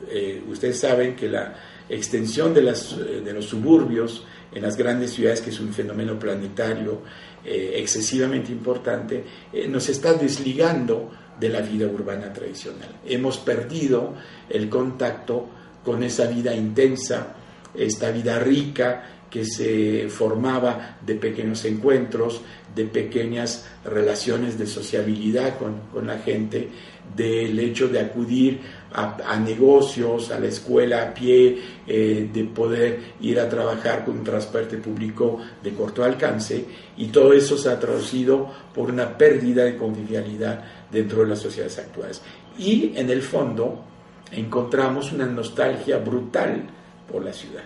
[0.10, 1.56] Eh, ustedes saben que la
[1.90, 7.02] extensión de, las, eh, los suburbios en las grandes ciudades, que es un fenómeno planetario
[7.44, 9.24] eh, excesivamente importante,
[9.70, 13.00] nos está desligando de la vida urbana tradicional.
[13.06, 14.14] Hemos perdido
[14.50, 15.48] el contacto
[15.84, 17.36] con esa vida intensa,
[17.74, 22.42] esta vida rica que se formaba de pequeños encuentros,
[22.76, 26.68] de pequeñas relaciones de sociabilidad con, la gente,
[27.16, 28.60] del hecho de acudir
[28.94, 34.24] a, negocios, a la escuela a pie, eh, de poder ir a trabajar con un
[34.24, 36.66] transporte público de corto alcance,
[36.98, 41.78] y todo eso se ha traducido por una pérdida de convivialidad dentro de las sociedades
[41.80, 42.22] actuales.
[42.58, 43.84] Y en el fondo
[44.32, 46.64] encontramos una nostalgia brutal
[47.12, 47.64] por la ciudad.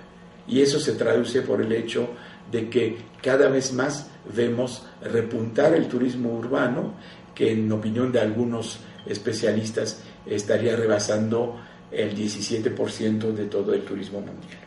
[0.48, 2.10] Y eso se traduce por el hecho
[2.52, 6.94] de que cada vez más vemos repuntar el turismo urbano,
[7.34, 11.60] que en opinión de algunos especialistas estaría rebasando
[11.92, 14.60] el 17% de todo el turismo mundial.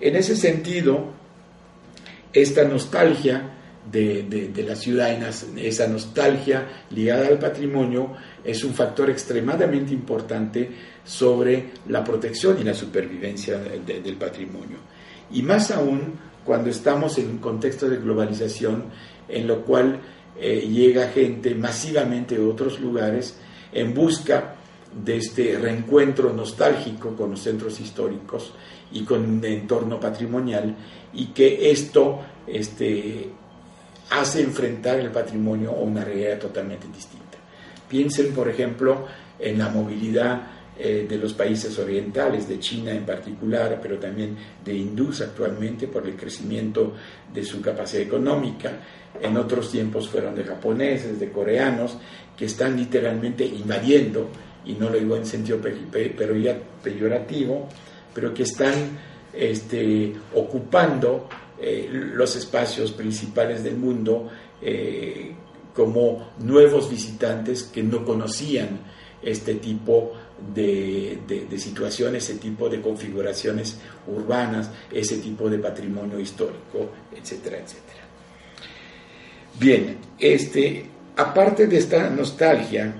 [0.00, 1.12] En ese sentido,
[2.32, 3.55] esta nostalgia
[3.90, 5.10] de, la ciudad,
[5.56, 8.12] esa nostalgia ligada al patrimonio,
[8.44, 10.70] es un factor extremadamente importante
[11.04, 14.78] sobre la protección y la supervivencia del patrimonio.
[15.32, 18.84] Y más aún cuando estamos en un contexto de globalización
[19.28, 20.00] en lo cual
[20.38, 23.36] eh, llega gente masivamente de otros lugares
[23.72, 24.54] en busca
[25.04, 28.52] de este reencuentro nostálgico con los centros históricos
[28.92, 30.76] y con un entorno patrimonial
[31.12, 33.30] y que esto este,
[34.10, 37.38] hace enfrentar el patrimonio a una realidad totalmente distinta.
[37.88, 39.06] Piensen, por ejemplo,
[39.38, 40.42] en la movilidad
[40.78, 46.06] eh, de los países orientales, de China en particular, pero también de hindús actualmente por
[46.06, 46.94] el crecimiento
[47.32, 48.72] de su capacidad económica.
[49.20, 51.96] En otros tiempos fueron de japoneses, de coreanos,
[52.36, 54.28] que están literalmente invadiendo,
[54.66, 55.58] y no lo digo en sentido
[56.82, 57.68] peyorativo,
[58.12, 58.74] pero que están
[59.32, 64.28] este, ocupando eh, los espacios principales del mundo
[64.60, 65.32] eh,
[65.74, 68.80] como nuevos visitantes que no conocían
[69.22, 70.12] este tipo
[70.54, 71.18] de,
[71.58, 78.02] situaciones, ese tipo de configuraciones urbanas, ese tipo de patrimonio histórico, etcétera, etcétera.
[79.58, 82.94] Bien, este, aparte de esta nostalgia,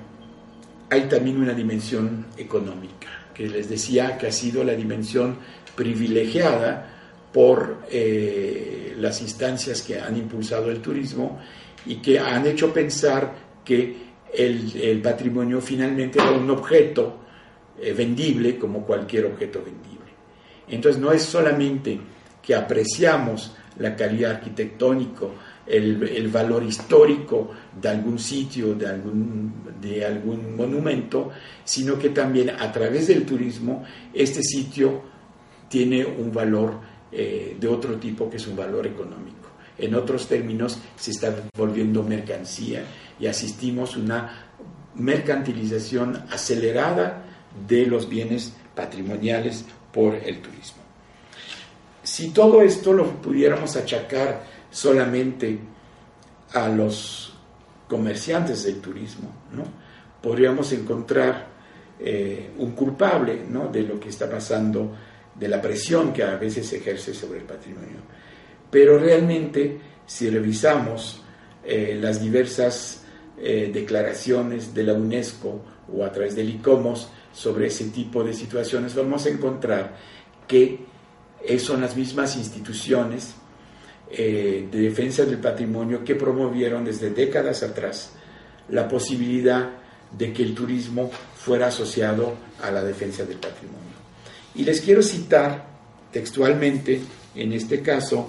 [0.89, 5.37] hay también una dimensión económica, que les decía que ha sido la dimensión
[5.75, 6.96] privilegiada
[7.37, 11.39] por eh, las instancias que han impulsado el turismo
[11.85, 13.31] y que han hecho pensar
[13.63, 13.95] que
[14.33, 17.19] el, patrimonio finalmente era un objeto
[17.79, 20.11] eh, vendible como cualquier objeto vendible.
[20.67, 22.01] Entonces no es solamente
[22.43, 25.27] que apreciamos la calidad arquitectónica,
[25.67, 31.33] el, valor histórico de algún sitio, de algún, de algún monumento,
[31.65, 35.03] sino que también a través del turismo este sitio
[35.69, 39.49] tiene un valor eh, de otro tipo que es un valor económico.
[39.79, 42.85] En otros términos, se está volviendo mercancía
[43.21, 44.47] y asistimos a una
[44.95, 47.25] mercantilización acelerada
[47.69, 50.83] de los bienes patrimoniales por el turismo.
[52.03, 55.59] Si todo esto lo pudiéramos achacar solamente
[56.53, 57.35] a los
[57.89, 59.65] comerciantes del turismo, ¿no?
[60.23, 61.47] podríamos encontrar
[61.99, 63.69] eh, un culpable ¿no?
[63.69, 64.93] de lo que está pasando,
[65.39, 67.99] de la presión que a veces se ejerce sobre el patrimonio.
[68.71, 71.23] Pero realmente, si revisamos
[71.65, 73.05] eh, las diversas
[73.39, 78.95] eh, declaraciones de la UNESCO o a través del ICOMOS sobre ese tipo de situaciones,
[78.95, 79.97] vamos a encontrar
[80.49, 80.87] que
[81.59, 83.35] son las mismas instituciones
[84.09, 88.13] eh, de defensa del patrimonio que promovieron desde décadas atrás
[88.69, 89.71] la posibilidad
[90.17, 93.96] de que el turismo fuera asociado a la defensa del patrimonio.
[94.57, 95.67] Y les quiero citar
[96.11, 97.01] textualmente,
[97.35, 98.27] en este caso,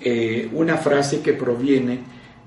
[0.00, 1.98] eh, una frase que proviene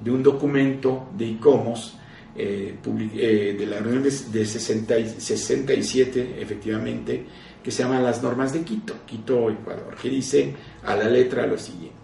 [0.01, 1.97] de un documento de ICOMOS
[2.33, 7.25] eh, de la reunión de, 67, efectivamente,
[7.61, 11.57] que se llama Las Normas de Quito, Quito, Ecuador, que dice a la letra lo
[11.57, 11.97] siguiente.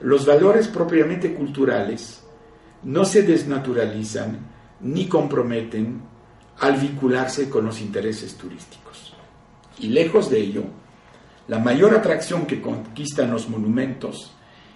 [0.00, 2.24] Los valores propiamente culturales
[2.82, 4.40] no se desnaturalizan
[4.80, 6.02] ni comprometen
[6.58, 8.81] al vincularse con los intereses turísticos.
[9.78, 10.64] Y lejos de ello,
[11.48, 14.32] la mayor atracción que conquistan los monumentos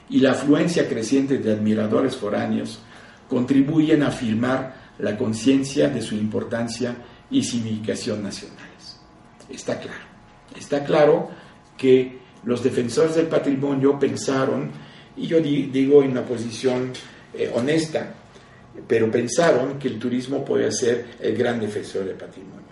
[0.09, 2.81] y la afluencia creciente de admiradores foráneos
[3.29, 6.97] contribuyen a afirmar la conciencia de su importancia
[7.31, 8.67] y significación nacional.
[9.49, 10.05] Está claro.
[10.57, 11.31] Está claro
[11.77, 14.71] que los defensores del patrimonio pensaron,
[15.17, 16.93] y yo digo en una posición
[17.35, 18.15] eh, honesta,
[18.87, 22.67] pero pensaron que el turismo podía ser el gran defensor del patrimonio.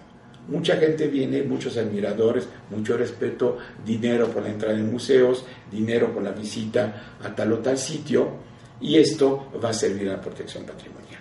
[0.49, 6.23] Mucha gente viene, muchos admiradores, mucho respeto, dinero por la entrada en museos, dinero por
[6.23, 8.29] la visita a tal o tal sitio,
[8.81, 11.21] y esto va a servir a la protección patrimonial.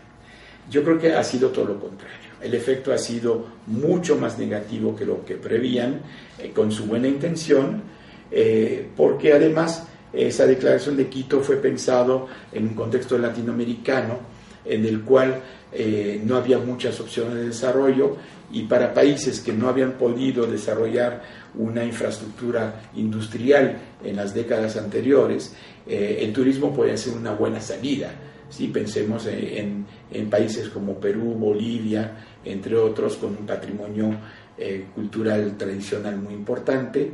[0.70, 4.96] Yo creo que ha sido todo lo contrario el efecto ha sido mucho más negativo
[4.96, 6.02] que lo que prevían
[6.38, 7.82] eh, con su buena intención,
[8.30, 14.33] eh, porque además esa declaración de Quito fue pensado en un contexto latinoamericano
[14.66, 18.18] en el cual eh, no había muchas opciones de desarrollo
[18.52, 21.24] y para países que no habían podido desarrollar
[21.56, 28.12] una infraestructura industrial en las décadas anteriores, el turismo podía ser una buena salida.
[28.54, 29.88] Si pensemos en,
[30.30, 32.12] países como Perú, Bolivia,
[32.46, 34.16] entre otros, con un patrimonio
[34.56, 37.12] eh, cultural tradicional muy importante,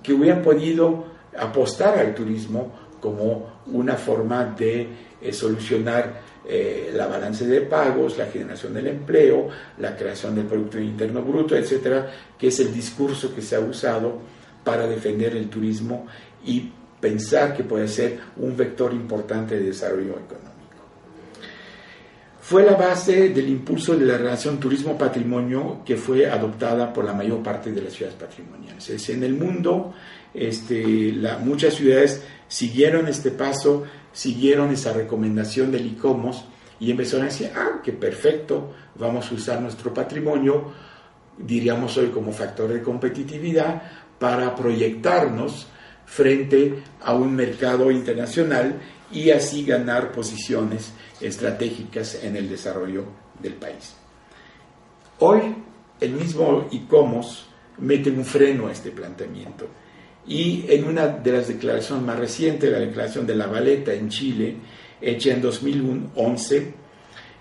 [0.00, 1.06] que hubieran podido
[1.36, 4.88] apostar al turismo como una forma de
[5.20, 10.78] eh, solucionar eh, la balance de pagos, la generación del empleo, la creación del Producto
[10.78, 14.18] Interno Bruto, etcétera, que es el discurso que se ha usado
[14.64, 16.06] para defender el turismo
[16.44, 20.56] y pensar que puede ser un vector importante de desarrollo económico
[22.46, 27.42] fue la base del impulso de la relación turismo-patrimonio que fue adoptada por la mayor
[27.42, 28.88] parte de las ciudades patrimoniales.
[28.88, 29.92] Es en el mundo,
[30.32, 33.82] este, muchas ciudades siguieron este paso,
[34.16, 36.46] siguieron esa recomendación del ICOMOS
[36.80, 40.72] y empezaron a decir, ah, qué perfecto, vamos a usar nuestro patrimonio,
[41.36, 43.82] diríamos hoy como factor de competitividad,
[44.18, 45.66] para proyectarnos
[46.06, 48.80] frente a un mercado internacional
[49.12, 53.04] y así ganar posiciones estratégicas en el desarrollo
[53.38, 53.96] del país.
[55.18, 55.56] Hoy
[56.00, 57.48] el mismo ICOMOS
[57.80, 59.68] mete un freno a este planteamiento
[60.28, 64.56] y en una de las declaraciones más recientes, la declaración de La Valeta en Chile,
[65.00, 66.74] hecha en 2011,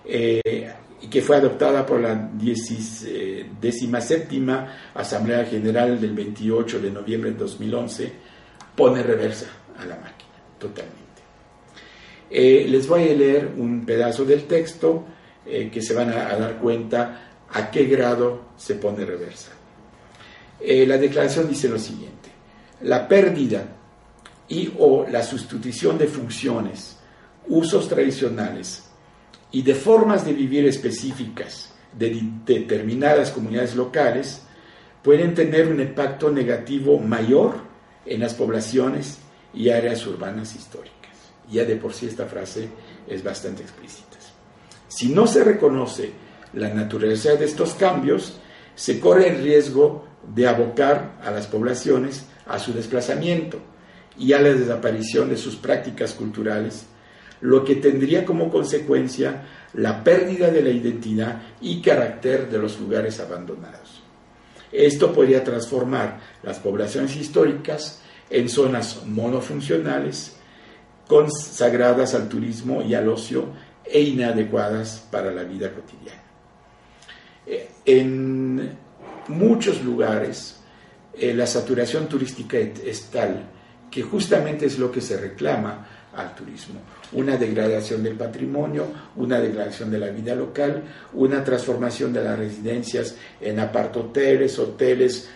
[0.05, 0.73] eh,
[1.09, 8.11] que fue adoptada por la 17 eh, Asamblea General del 28 de noviembre de 2011,
[8.75, 11.03] pone reversa a la máquina, totalmente.
[12.29, 15.05] Eh, les voy a leer un pedazo del texto
[15.45, 19.51] eh, que se van a, dar cuenta a qué grado se pone reversa.
[20.67, 22.14] La declaración dice lo siguiente,
[22.85, 23.65] la pérdida
[24.47, 26.97] y o la sustitución de funciones,
[27.47, 28.83] usos tradicionales
[29.51, 34.41] y de formas de vivir específicas de determinadas comunidades locales
[35.01, 37.55] pueden tener un impacto negativo mayor
[38.05, 39.17] en las poblaciones
[39.53, 40.93] y áreas urbanas históricas.
[41.51, 42.69] Ya de por sí esta frase
[43.07, 44.17] es bastante explícita.
[44.87, 46.11] Si no se reconoce
[46.53, 48.39] la naturaleza de estos cambios,
[48.75, 50.05] se corre el riesgo
[50.35, 53.59] de abocar a las poblaciones a su desplazamiento
[54.17, 56.85] y a la desaparición de sus prácticas culturales,
[57.41, 59.43] lo que tendría como consecuencia
[59.73, 64.01] la pérdida de la identidad y carácter de los lugares abandonados.
[64.71, 70.35] Esto podría transformar las poblaciones históricas en zonas monofuncionales,
[71.07, 73.49] consagradas al turismo y al ocio
[73.83, 76.23] e inadecuadas para la vida cotidiana.
[77.45, 78.77] Eh, en
[79.27, 80.59] muchos lugares
[81.17, 83.49] eh, la saturación turística es tal
[83.89, 86.81] que justamente es lo que se reclama al turismo.
[87.13, 93.15] Una degradación del patrimonio, una degradación de la vida local, una transformación de las residencias
[93.39, 95.29] en apartoteles, hoteles,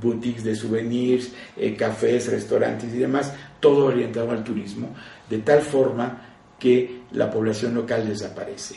[0.00, 4.94] boutiques de souvenirs, eh, cafés, restaurantes y demás, todo orientado al turismo,
[5.28, 6.26] de tal forma
[6.58, 8.76] que la población local desaparece.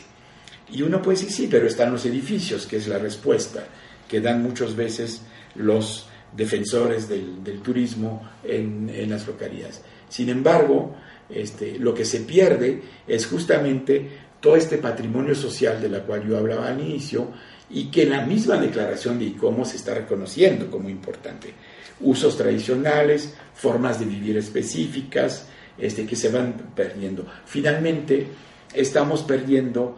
[0.70, 3.64] Y uno puede decir, sí, pero están los edificios, que es la respuesta
[4.08, 5.22] que dan muchas veces
[5.54, 9.82] los defensores del, turismo en, las localidades.
[10.08, 10.94] Sin embargo,
[11.28, 14.08] este, lo que se pierde es justamente
[14.40, 17.28] todo este patrimonio social de la cual yo hablaba al inicio
[17.70, 21.54] y que la misma declaración de ICOMO se está reconociendo como importante.
[22.00, 25.46] Usos tradicionales, formas de vivir específicas,
[25.78, 27.26] este, que se van perdiendo.
[27.46, 28.26] Finalmente,
[28.74, 29.96] estamos perdiendo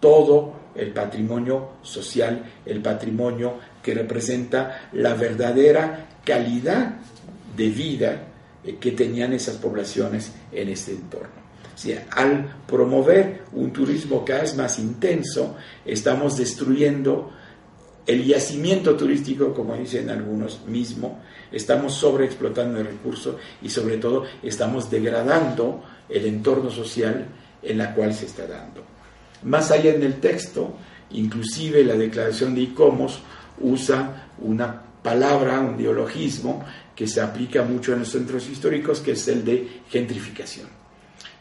[0.00, 6.94] todo el patrimonio social, el patrimonio que representa la verdadera calidad
[7.54, 8.22] de vida
[8.64, 11.44] eh, que tenían esas poblaciones en este entorno.
[12.12, 17.30] al promover un turismo cada vez más intenso, estamos destruyendo
[18.06, 21.20] el yacimiento turístico, como dicen algunos mismo,
[21.52, 27.26] estamos sobreexplotando el recurso y sobre todo estamos degradando el entorno social
[27.62, 28.82] en la cual se está dando.
[29.42, 30.74] Más allá en el texto,
[31.10, 33.20] inclusive la declaración de ICOMOS
[33.60, 39.28] usa una palabra, un ideologismo que se aplica mucho en los centros históricos, que es
[39.28, 40.68] el de gentrificación.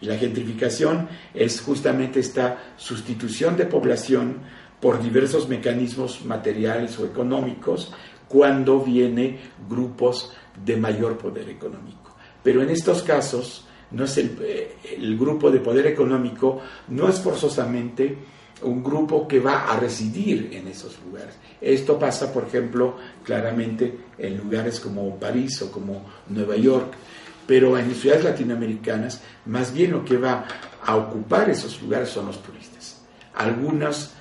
[0.01, 4.41] Y la gentrificación es justamente esta sustitución de población
[4.81, 7.93] por diversos mecanismos materiales o económicos
[8.27, 9.39] cuando viene
[9.69, 10.33] grupos
[10.65, 12.17] de mayor poder económico.
[12.43, 16.59] Pero en estos casos, no es el, eh, el, grupo de poder económico
[16.89, 18.17] no es forzosamente
[18.63, 21.35] un grupo que va a residir en esos lugares.
[21.61, 26.93] Esto pasa, por ejemplo, claramente en lugares como París o como Nueva York,
[27.45, 30.45] pero en ciudades latinoamericanas, más bien lo que va
[30.85, 33.01] a ocupar esos lugares son los turistas.
[33.35, 34.11] Algunos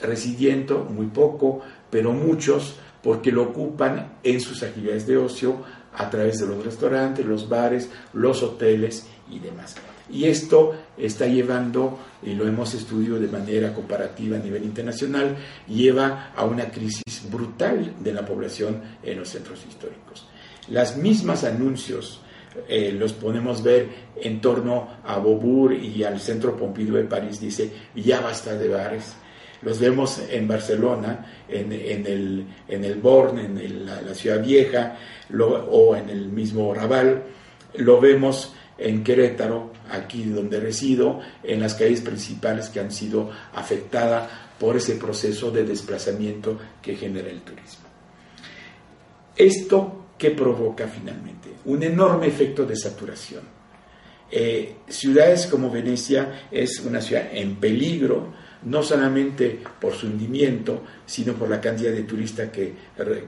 [0.00, 5.56] residiendo, muy poco, pero muchos, porque lo ocupan en sus actividades de ocio
[5.96, 9.76] a través de los restaurantes, los bares, los hoteles y demás.
[10.10, 15.36] Y esto está llevando, y lo hemos estudiado de manera comparativa a nivel internacional,
[15.66, 20.26] lleva a una crisis brutal de la población en los centros históricos.
[20.68, 22.20] Las mismas anuncios
[22.68, 27.70] eh, los podemos ver en torno a Beaubourg y al centro Pompidou de París, dice,
[27.96, 29.16] ya basta de bares,
[29.62, 34.96] los vemos en Barcelona, en, el, en el Born, en la, ciudad vieja,
[35.70, 37.24] o en el mismo Raval,
[37.76, 44.28] lo vemos en Querétaro, aquí donde resido, en las calles principales que han sido afectadas
[44.58, 47.84] por ese proceso de desplazamiento que genera el turismo.
[49.36, 51.50] ¿Esto qué provoca finalmente?
[51.66, 53.42] Un enorme efecto de saturación.
[54.30, 58.32] Eh, ciudades como Venecia es una ciudad en peligro,
[58.64, 62.72] no solamente por su hundimiento, sino por la cantidad de turistas que,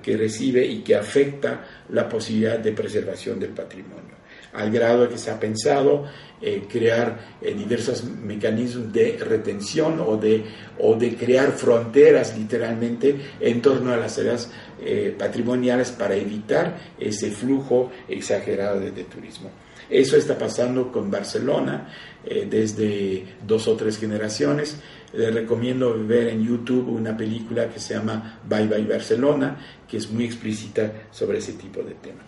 [0.03, 4.17] que recibe y que afecta la posibilidad de preservación del patrimonio
[4.57, 6.05] al grado de que se ha pensado
[6.41, 10.45] eh, crear eh, diversos mecanismos de retención o de,
[10.79, 14.51] o de crear fronteras literalmente en torno a las áreas
[14.81, 19.51] eh, patrimoniales para evitar ese flujo exagerado de turismo.
[19.89, 21.89] Eso está pasando con Barcelona
[22.25, 24.81] desde dos o tres generaciones
[25.17, 29.57] les recomiendo ver en YouTube una película que se llama Bye Bye Barcelona,
[29.89, 32.21] que es muy explícita sobre ese tipo de tema.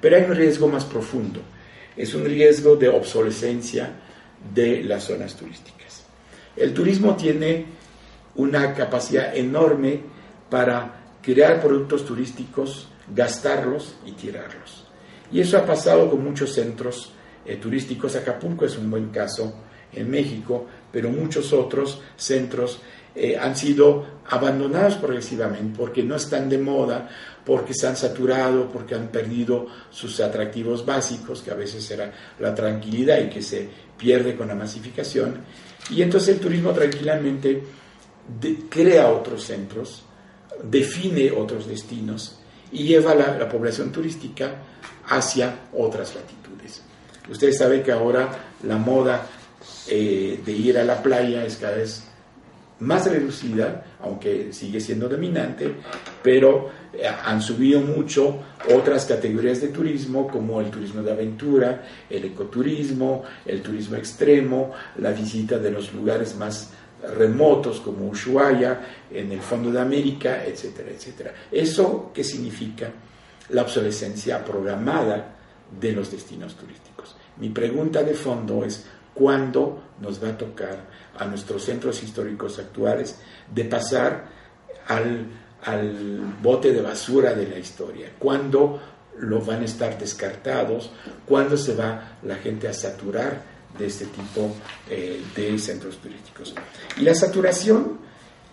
[0.00, 1.40] Pero hay un riesgo más profundo.
[1.96, 3.90] Es un riesgo de obsolescencia
[4.54, 6.04] de las zonas turísticas.
[6.56, 7.66] El turismo tiene
[8.36, 10.00] una capacidad enorme
[10.50, 14.84] para crear productos turísticos, gastarlos y tirarlos.
[15.32, 17.12] Y eso ha pasado con muchos centros
[17.44, 18.14] eh, turísticos.
[18.16, 19.54] Acapulco es un buen caso
[19.92, 22.80] en México, pero muchos otros centros
[23.16, 27.08] eh, han sido abandonados progresivamente porque no están de moda,
[27.44, 32.54] porque se han saturado, porque han perdido sus atractivos básicos, que a veces era la
[32.54, 35.38] tranquilidad y que se pierde con la masificación.
[35.90, 37.62] Y entonces el turismo tranquilamente
[38.68, 40.02] crea otros centros,
[40.62, 42.40] define otros destinos
[42.72, 44.56] y lleva la, la población turística
[45.08, 46.82] hacia otras latitudes.
[47.30, 48.28] Ustedes saben que ahora
[48.64, 49.26] la moda
[49.88, 52.02] eh, de ir a la playa es cada vez
[52.80, 55.72] más reducida, aunque sigue siendo dominante,
[56.22, 58.38] pero eh, han subido mucho
[58.74, 65.12] otras categorías de turismo como el turismo de aventura, el ecoturismo, el turismo extremo, la
[65.12, 66.72] visita de los lugares más
[67.16, 71.34] remotos como Ushuaia, en el fondo de América, etcétera, etcétera.
[71.50, 72.90] ¿Eso qué significa?
[73.50, 75.36] La obsolescencia programada
[75.80, 77.16] de los destinos turísticos.
[77.38, 80.78] Mi pregunta de fondo es, ¿cuándo nos va a tocar
[81.18, 83.18] a nuestros centros históricos actuales
[83.52, 84.26] de pasar
[84.86, 85.26] al,
[86.42, 88.12] bote de basura de la historia?
[88.18, 88.80] ¿Cuándo
[89.18, 90.90] lo van a estar descartados?
[91.26, 93.42] ¿Cuándo se va la gente a saturar
[93.76, 94.54] de este tipo
[94.88, 96.54] eh, de centros turísticos?
[96.98, 97.98] Y la saturación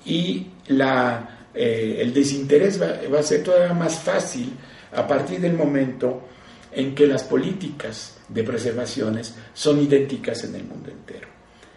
[0.05, 4.53] y la, eh, el desinterés va, va a ser todavía más fácil
[4.95, 6.23] a partir del momento
[6.71, 11.27] en que las políticas de preservaciones son idénticas en el mundo entero.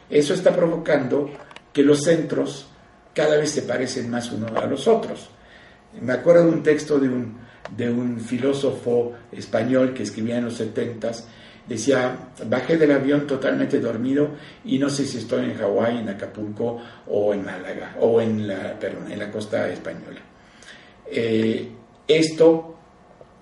[0.08, 1.30] Eso está provocando
[1.72, 2.68] que los centros
[3.12, 5.28] cada vez se parecen más unos a los otros.
[6.00, 7.38] Me acuerdo de un texto de un,
[7.76, 11.26] de un filósofo español que escribía en los setentas,
[11.66, 14.30] decía, bajé del avión totalmente dormido
[14.64, 18.78] y no sé si estoy en Hawái, en Acapulco o en Málaga, o en la,
[18.80, 20.20] en la costa española.
[21.10, 21.68] Eh,
[22.06, 22.78] esto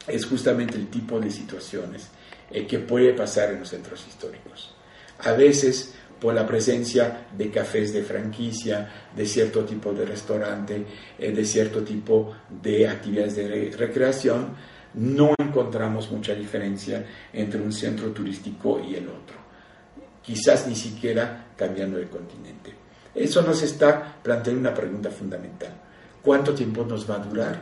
[0.07, 2.09] es justamente el tipo de situaciones
[2.55, 4.73] eh, que puede pasar en los centros históricos.
[5.19, 10.87] A veces por la presencia de cafés de franquicia, de cierto tipo de restaurante,
[11.19, 14.55] eh, de cierto tipo de actividades de recreación,
[14.95, 19.37] no encontramos mucha diferencia entre un centro turístico y el otro.
[20.23, 22.73] Quizás ni siquiera cambiando de continente.
[23.13, 25.73] Eso nos está planteando una pregunta fundamental.
[26.23, 27.61] ¿Cuánto tiempo nos va a durar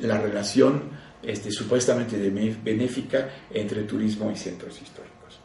[0.00, 0.90] la relación
[1.22, 2.16] este, supuestamente
[2.62, 5.40] benéfica entre turismo y centros históricos.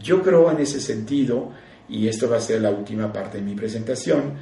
[0.00, 1.52] Yo creo en ese sentido,
[1.88, 4.34] y esto va a ser la última parte de mi presentación,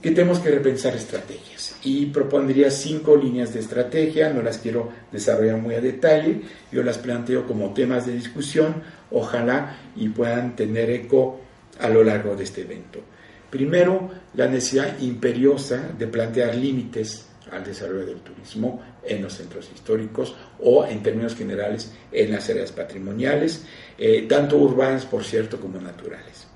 [0.00, 1.76] que tenemos que repensar estrategias.
[1.82, 6.98] Y propondría cinco líneas de estrategia, no las quiero desarrollar muy a detalle, yo las
[6.98, 11.40] planteo como temas de discusión, ojalá y puedan tener eco
[11.80, 13.00] a lo largo de este evento.
[13.48, 20.34] Primero, la necesidad imperiosa de plantear límites al desarrollo del turismo en los centros históricos
[20.60, 23.64] o en términos generales en las áreas patrimoniales,
[23.98, 26.46] eh, tanto urbanas, por cierto, como naturales.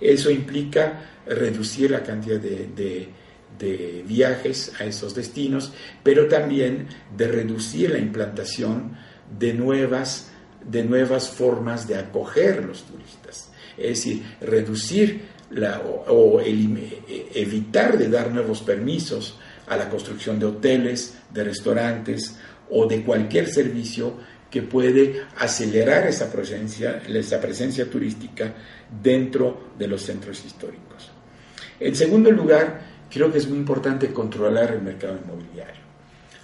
[0.00, 3.08] Eso implica reducir la cantidad de,
[4.06, 5.72] viajes a esos destinos,
[6.04, 6.86] pero también
[7.16, 8.96] de reducir la implantación
[9.38, 10.30] de nuevas,
[10.64, 13.50] de nuevas formas de acoger los turistas.
[13.76, 19.38] Es decir, reducir la, o, evitar de dar nuevos permisos
[19.68, 22.36] a la construcción de hoteles, de restaurantes
[22.70, 24.14] o de cualquier servicio
[24.50, 28.54] que puede acelerar esa presencia, turística
[29.02, 31.10] dentro de los centros históricos.
[31.78, 35.82] En segundo lugar, creo que es muy importante controlar el mercado inmobiliario.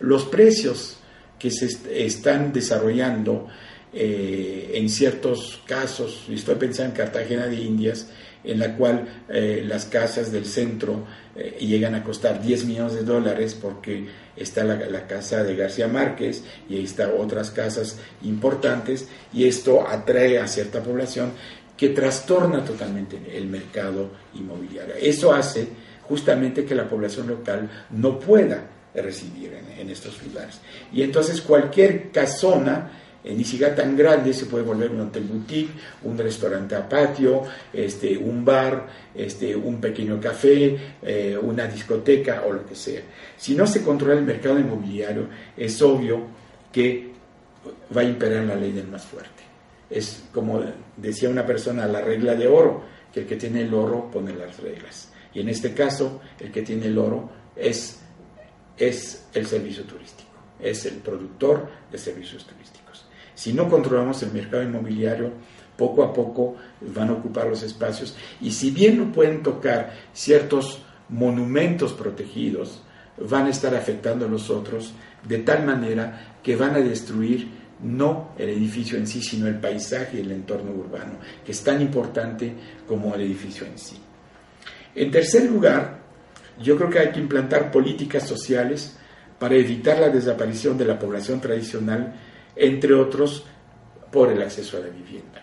[0.00, 0.98] Los precios
[1.38, 1.68] que se
[2.04, 3.48] están desarrollando
[3.92, 8.08] eh, en ciertos casos, estoy pensando en Cartagena de Indias,
[8.44, 13.02] en la cual eh, las casas del centro eh, llegan a costar 10 millones de
[13.02, 19.46] dólares porque está la, casa de García Márquez y ahí están otras casas importantes y
[19.46, 21.32] esto atrae a cierta población
[21.76, 24.94] que trastorna totalmente el mercado inmobiliario.
[24.94, 25.66] Eso hace
[26.02, 30.60] justamente que la población local no pueda residir en, en estos lugares.
[30.92, 35.72] Y entonces cualquier casona ni siquiera tan grande se puede volver un hotel boutique,
[36.02, 42.52] un restaurante a patio, este, un bar, este, un pequeño café, eh, una discoteca o
[42.52, 43.00] lo que sea.
[43.36, 46.26] Si no se controla el mercado inmobiliario, es obvio
[46.70, 47.12] que
[47.96, 49.42] va a imperar la ley del más fuerte.
[49.88, 50.62] Es como
[50.96, 54.58] decía una persona, la regla de oro, que el que tiene el oro pone las
[54.58, 55.12] reglas.
[55.32, 58.00] Y en este caso, el que tiene el oro es,
[58.76, 62.83] es el servicio turístico, es el productor de servicios turísticos.
[63.34, 65.32] Si no controlamos el mercado inmobiliario,
[65.76, 70.82] poco a poco van a ocupar los espacios y si bien no pueden tocar ciertos
[71.08, 72.82] monumentos protegidos,
[73.18, 74.92] van a estar afectando a los otros
[75.26, 80.18] de tal manera que van a destruir no el edificio en sí, sino el paisaje
[80.18, 81.14] y el entorno urbano,
[81.44, 82.54] que es tan importante
[82.86, 83.96] como el edificio en sí.
[84.94, 85.98] En tercer lugar,
[86.60, 88.96] yo creo que hay que implantar políticas sociales
[89.38, 92.14] para evitar la desaparición de la población tradicional,
[92.56, 93.44] entre otros,
[94.10, 95.42] por el acceso a la vivienda.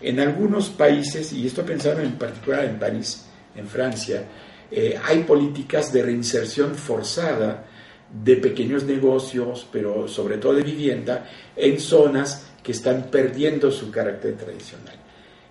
[0.00, 4.24] En algunos países, y esto pensando en particular en París, en Francia,
[4.70, 7.66] eh, hay políticas de reinserción forzada
[8.10, 14.36] de pequeños negocios, pero sobre todo de vivienda, en zonas que están perdiendo su carácter
[14.36, 14.94] tradicional.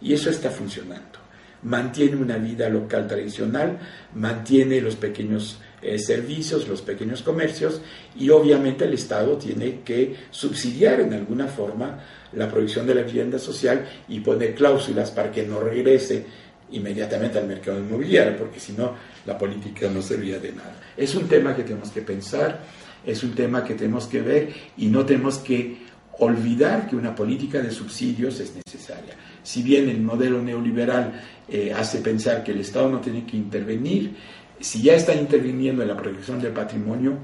[0.02, 1.20] Y eso está funcionando.
[1.64, 3.78] Mantiene una vida local tradicional,
[4.16, 7.82] mantiene los pequeños eh, servicios, los pequeños comercios
[8.18, 12.00] y obviamente el Estado tiene que subsidiar en alguna forma
[12.34, 16.26] la producción de la vivienda social y poner cláusulas para que no regrese
[16.72, 18.94] inmediatamente al mercado inmobiliario, porque si no,
[19.26, 20.76] la política no servía de nada.
[20.96, 22.60] Es un tema que tenemos que pensar,
[23.06, 27.60] es un tema que tenemos que ver y no tenemos que olvidar que una política
[27.60, 29.16] de subsidios es necesaria.
[29.42, 34.16] Si bien el modelo neoliberal eh, hace pensar que el Estado no tiene que intervenir,
[34.60, 37.18] si ya está interviniendo en la protección del patrimonio,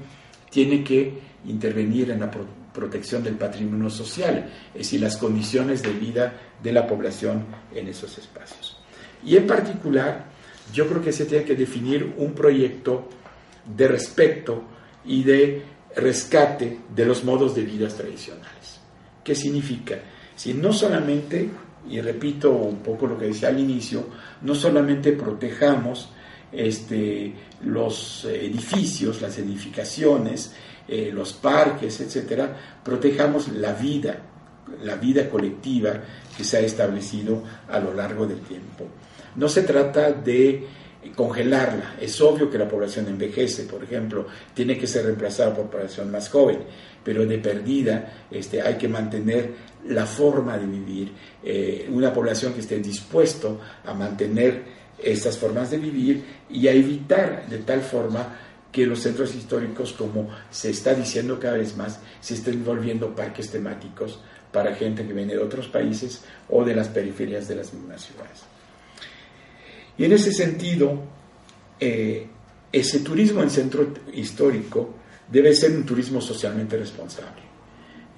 [0.50, 2.30] tiene que intervenir en la
[2.72, 8.16] protección del patrimonio social, es decir, las condiciones de vida de la población en esos
[8.18, 8.78] espacios.
[9.24, 10.26] Y en particular,
[10.72, 13.08] yo creo que se tiene que definir un proyecto
[13.64, 14.62] de respeto
[15.04, 15.62] y de
[15.96, 18.80] rescate de los modos de vida tradicionales.
[19.24, 19.98] ¿Qué significa?
[20.34, 21.48] Si no solamente,
[21.88, 24.06] y repito un poco lo que decía al inicio,
[24.42, 26.10] no solamente protejamos
[26.52, 27.32] este,
[27.62, 30.52] los edificios, las edificaciones,
[30.88, 34.18] eh, los parques, etcétera, protejamos la vida,
[34.82, 36.00] la vida colectiva
[36.36, 38.86] que se ha establecido a lo largo del tiempo.
[39.34, 40.66] No se trata de
[41.14, 41.96] congelarla.
[42.00, 46.28] Es obvio que la población envejece, por ejemplo, tiene que ser reemplazada por población más
[46.28, 46.58] joven,
[47.04, 49.54] pero de perdida este, hay que mantener
[49.88, 51.12] la forma de vivir.
[51.44, 57.46] Eh, una población que esté dispuesto a mantener estas formas de vivir y a evitar
[57.48, 58.38] de tal forma
[58.72, 63.50] que los centros históricos, como se está diciendo cada vez más, se estén volviendo parques
[63.50, 64.20] temáticos
[64.52, 68.42] para gente que viene de otros países o de las periferias de las mismas ciudades.
[69.98, 71.00] Y en ese sentido,
[71.80, 72.26] eh,
[72.72, 74.94] ese turismo en centro histórico
[75.30, 77.42] debe ser un turismo socialmente responsable.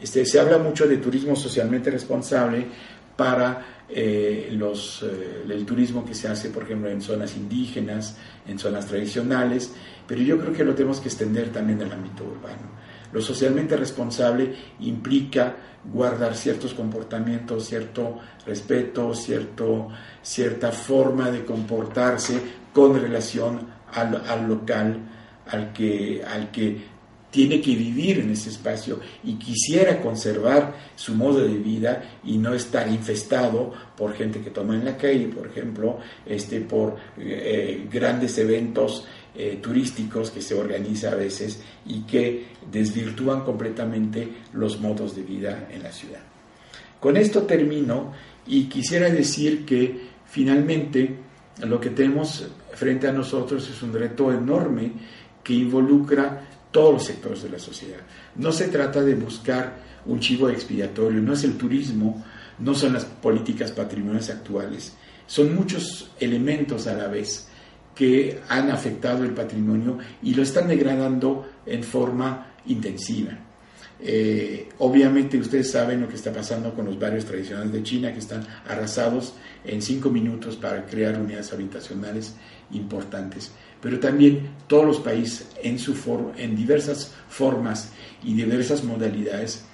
[0.00, 2.66] Este, se habla mucho de turismo socialmente responsable
[3.18, 8.16] para eh, los, eh, el turismo que se hace, por ejemplo, en zonas indígenas,
[8.46, 9.72] en zonas tradicionales,
[10.06, 12.78] pero yo creo que lo tenemos que extender también al ámbito urbano.
[13.12, 15.56] Lo socialmente responsable implica
[15.92, 19.88] guardar ciertos comportamientos, cierto respeto, cierto,
[20.22, 22.40] cierta forma de comportarse
[22.72, 24.96] con relación al, al local,
[25.50, 26.84] al que, al que
[27.30, 32.54] tiene que vivir en ese espacio y quisiera conservar su modo de vida y no
[32.54, 38.38] estar infestado por gente que toma en la calle, por ejemplo, este, por eh, grandes
[38.38, 45.22] eventos eh, turísticos que se organizan a veces y que desvirtúan completamente los modos de
[45.22, 46.20] vida en la ciudad.
[46.98, 48.12] Con esto termino
[48.46, 51.14] y quisiera decir que finalmente
[51.62, 54.92] lo que tenemos frente a nosotros es un reto enorme
[55.44, 58.00] que involucra todos los sectores de la sociedad.
[58.36, 62.24] No se trata de buscar un chivo expiatorio, no es el turismo,
[62.58, 64.94] no son las políticas patrimoniales actuales,
[65.26, 67.48] son muchos elementos a la vez
[67.94, 73.32] que han afectado el patrimonio y lo están degradando en forma intensiva.
[74.00, 78.20] Eh, obviamente ustedes saben lo que está pasando con los barrios tradicionales de China que
[78.20, 82.36] están arrasados en cinco minutos para crear unidades habitacionales
[82.70, 83.50] importantes
[83.80, 85.94] pero también todos los países en, su
[86.36, 89.64] en diversas formas y diversas modalidades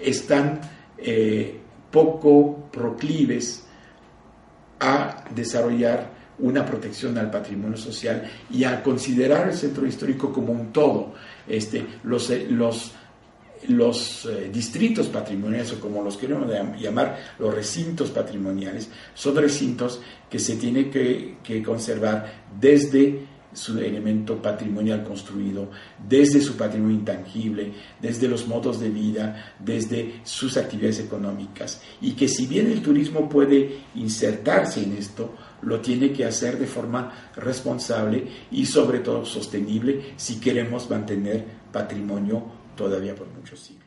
[0.00, 0.60] están
[0.98, 1.58] eh,
[1.90, 3.64] poco proclives
[4.80, 10.72] a desarrollar una protección al patrimonio social y a considerar el centro histórico como un
[10.72, 11.14] todo.
[11.46, 12.92] Este, los, eh, los,
[13.68, 16.50] los eh, distritos patrimoniales, o como los queremos
[16.80, 24.40] llamar, los recintos patrimoniales, son recintos que se tiene que, que conservar desde su elemento
[24.40, 25.70] patrimonial construido,
[26.08, 31.82] desde su patrimonio intangible, desde los modos de vida, desde sus actividades económicas.
[32.00, 36.66] Y que si bien el turismo puede insertarse en esto, lo tiene que hacer de
[36.66, 42.44] forma responsable y sobre todo sostenible si queremos mantener patrimonio
[42.76, 43.81] todavía por muchos siglos.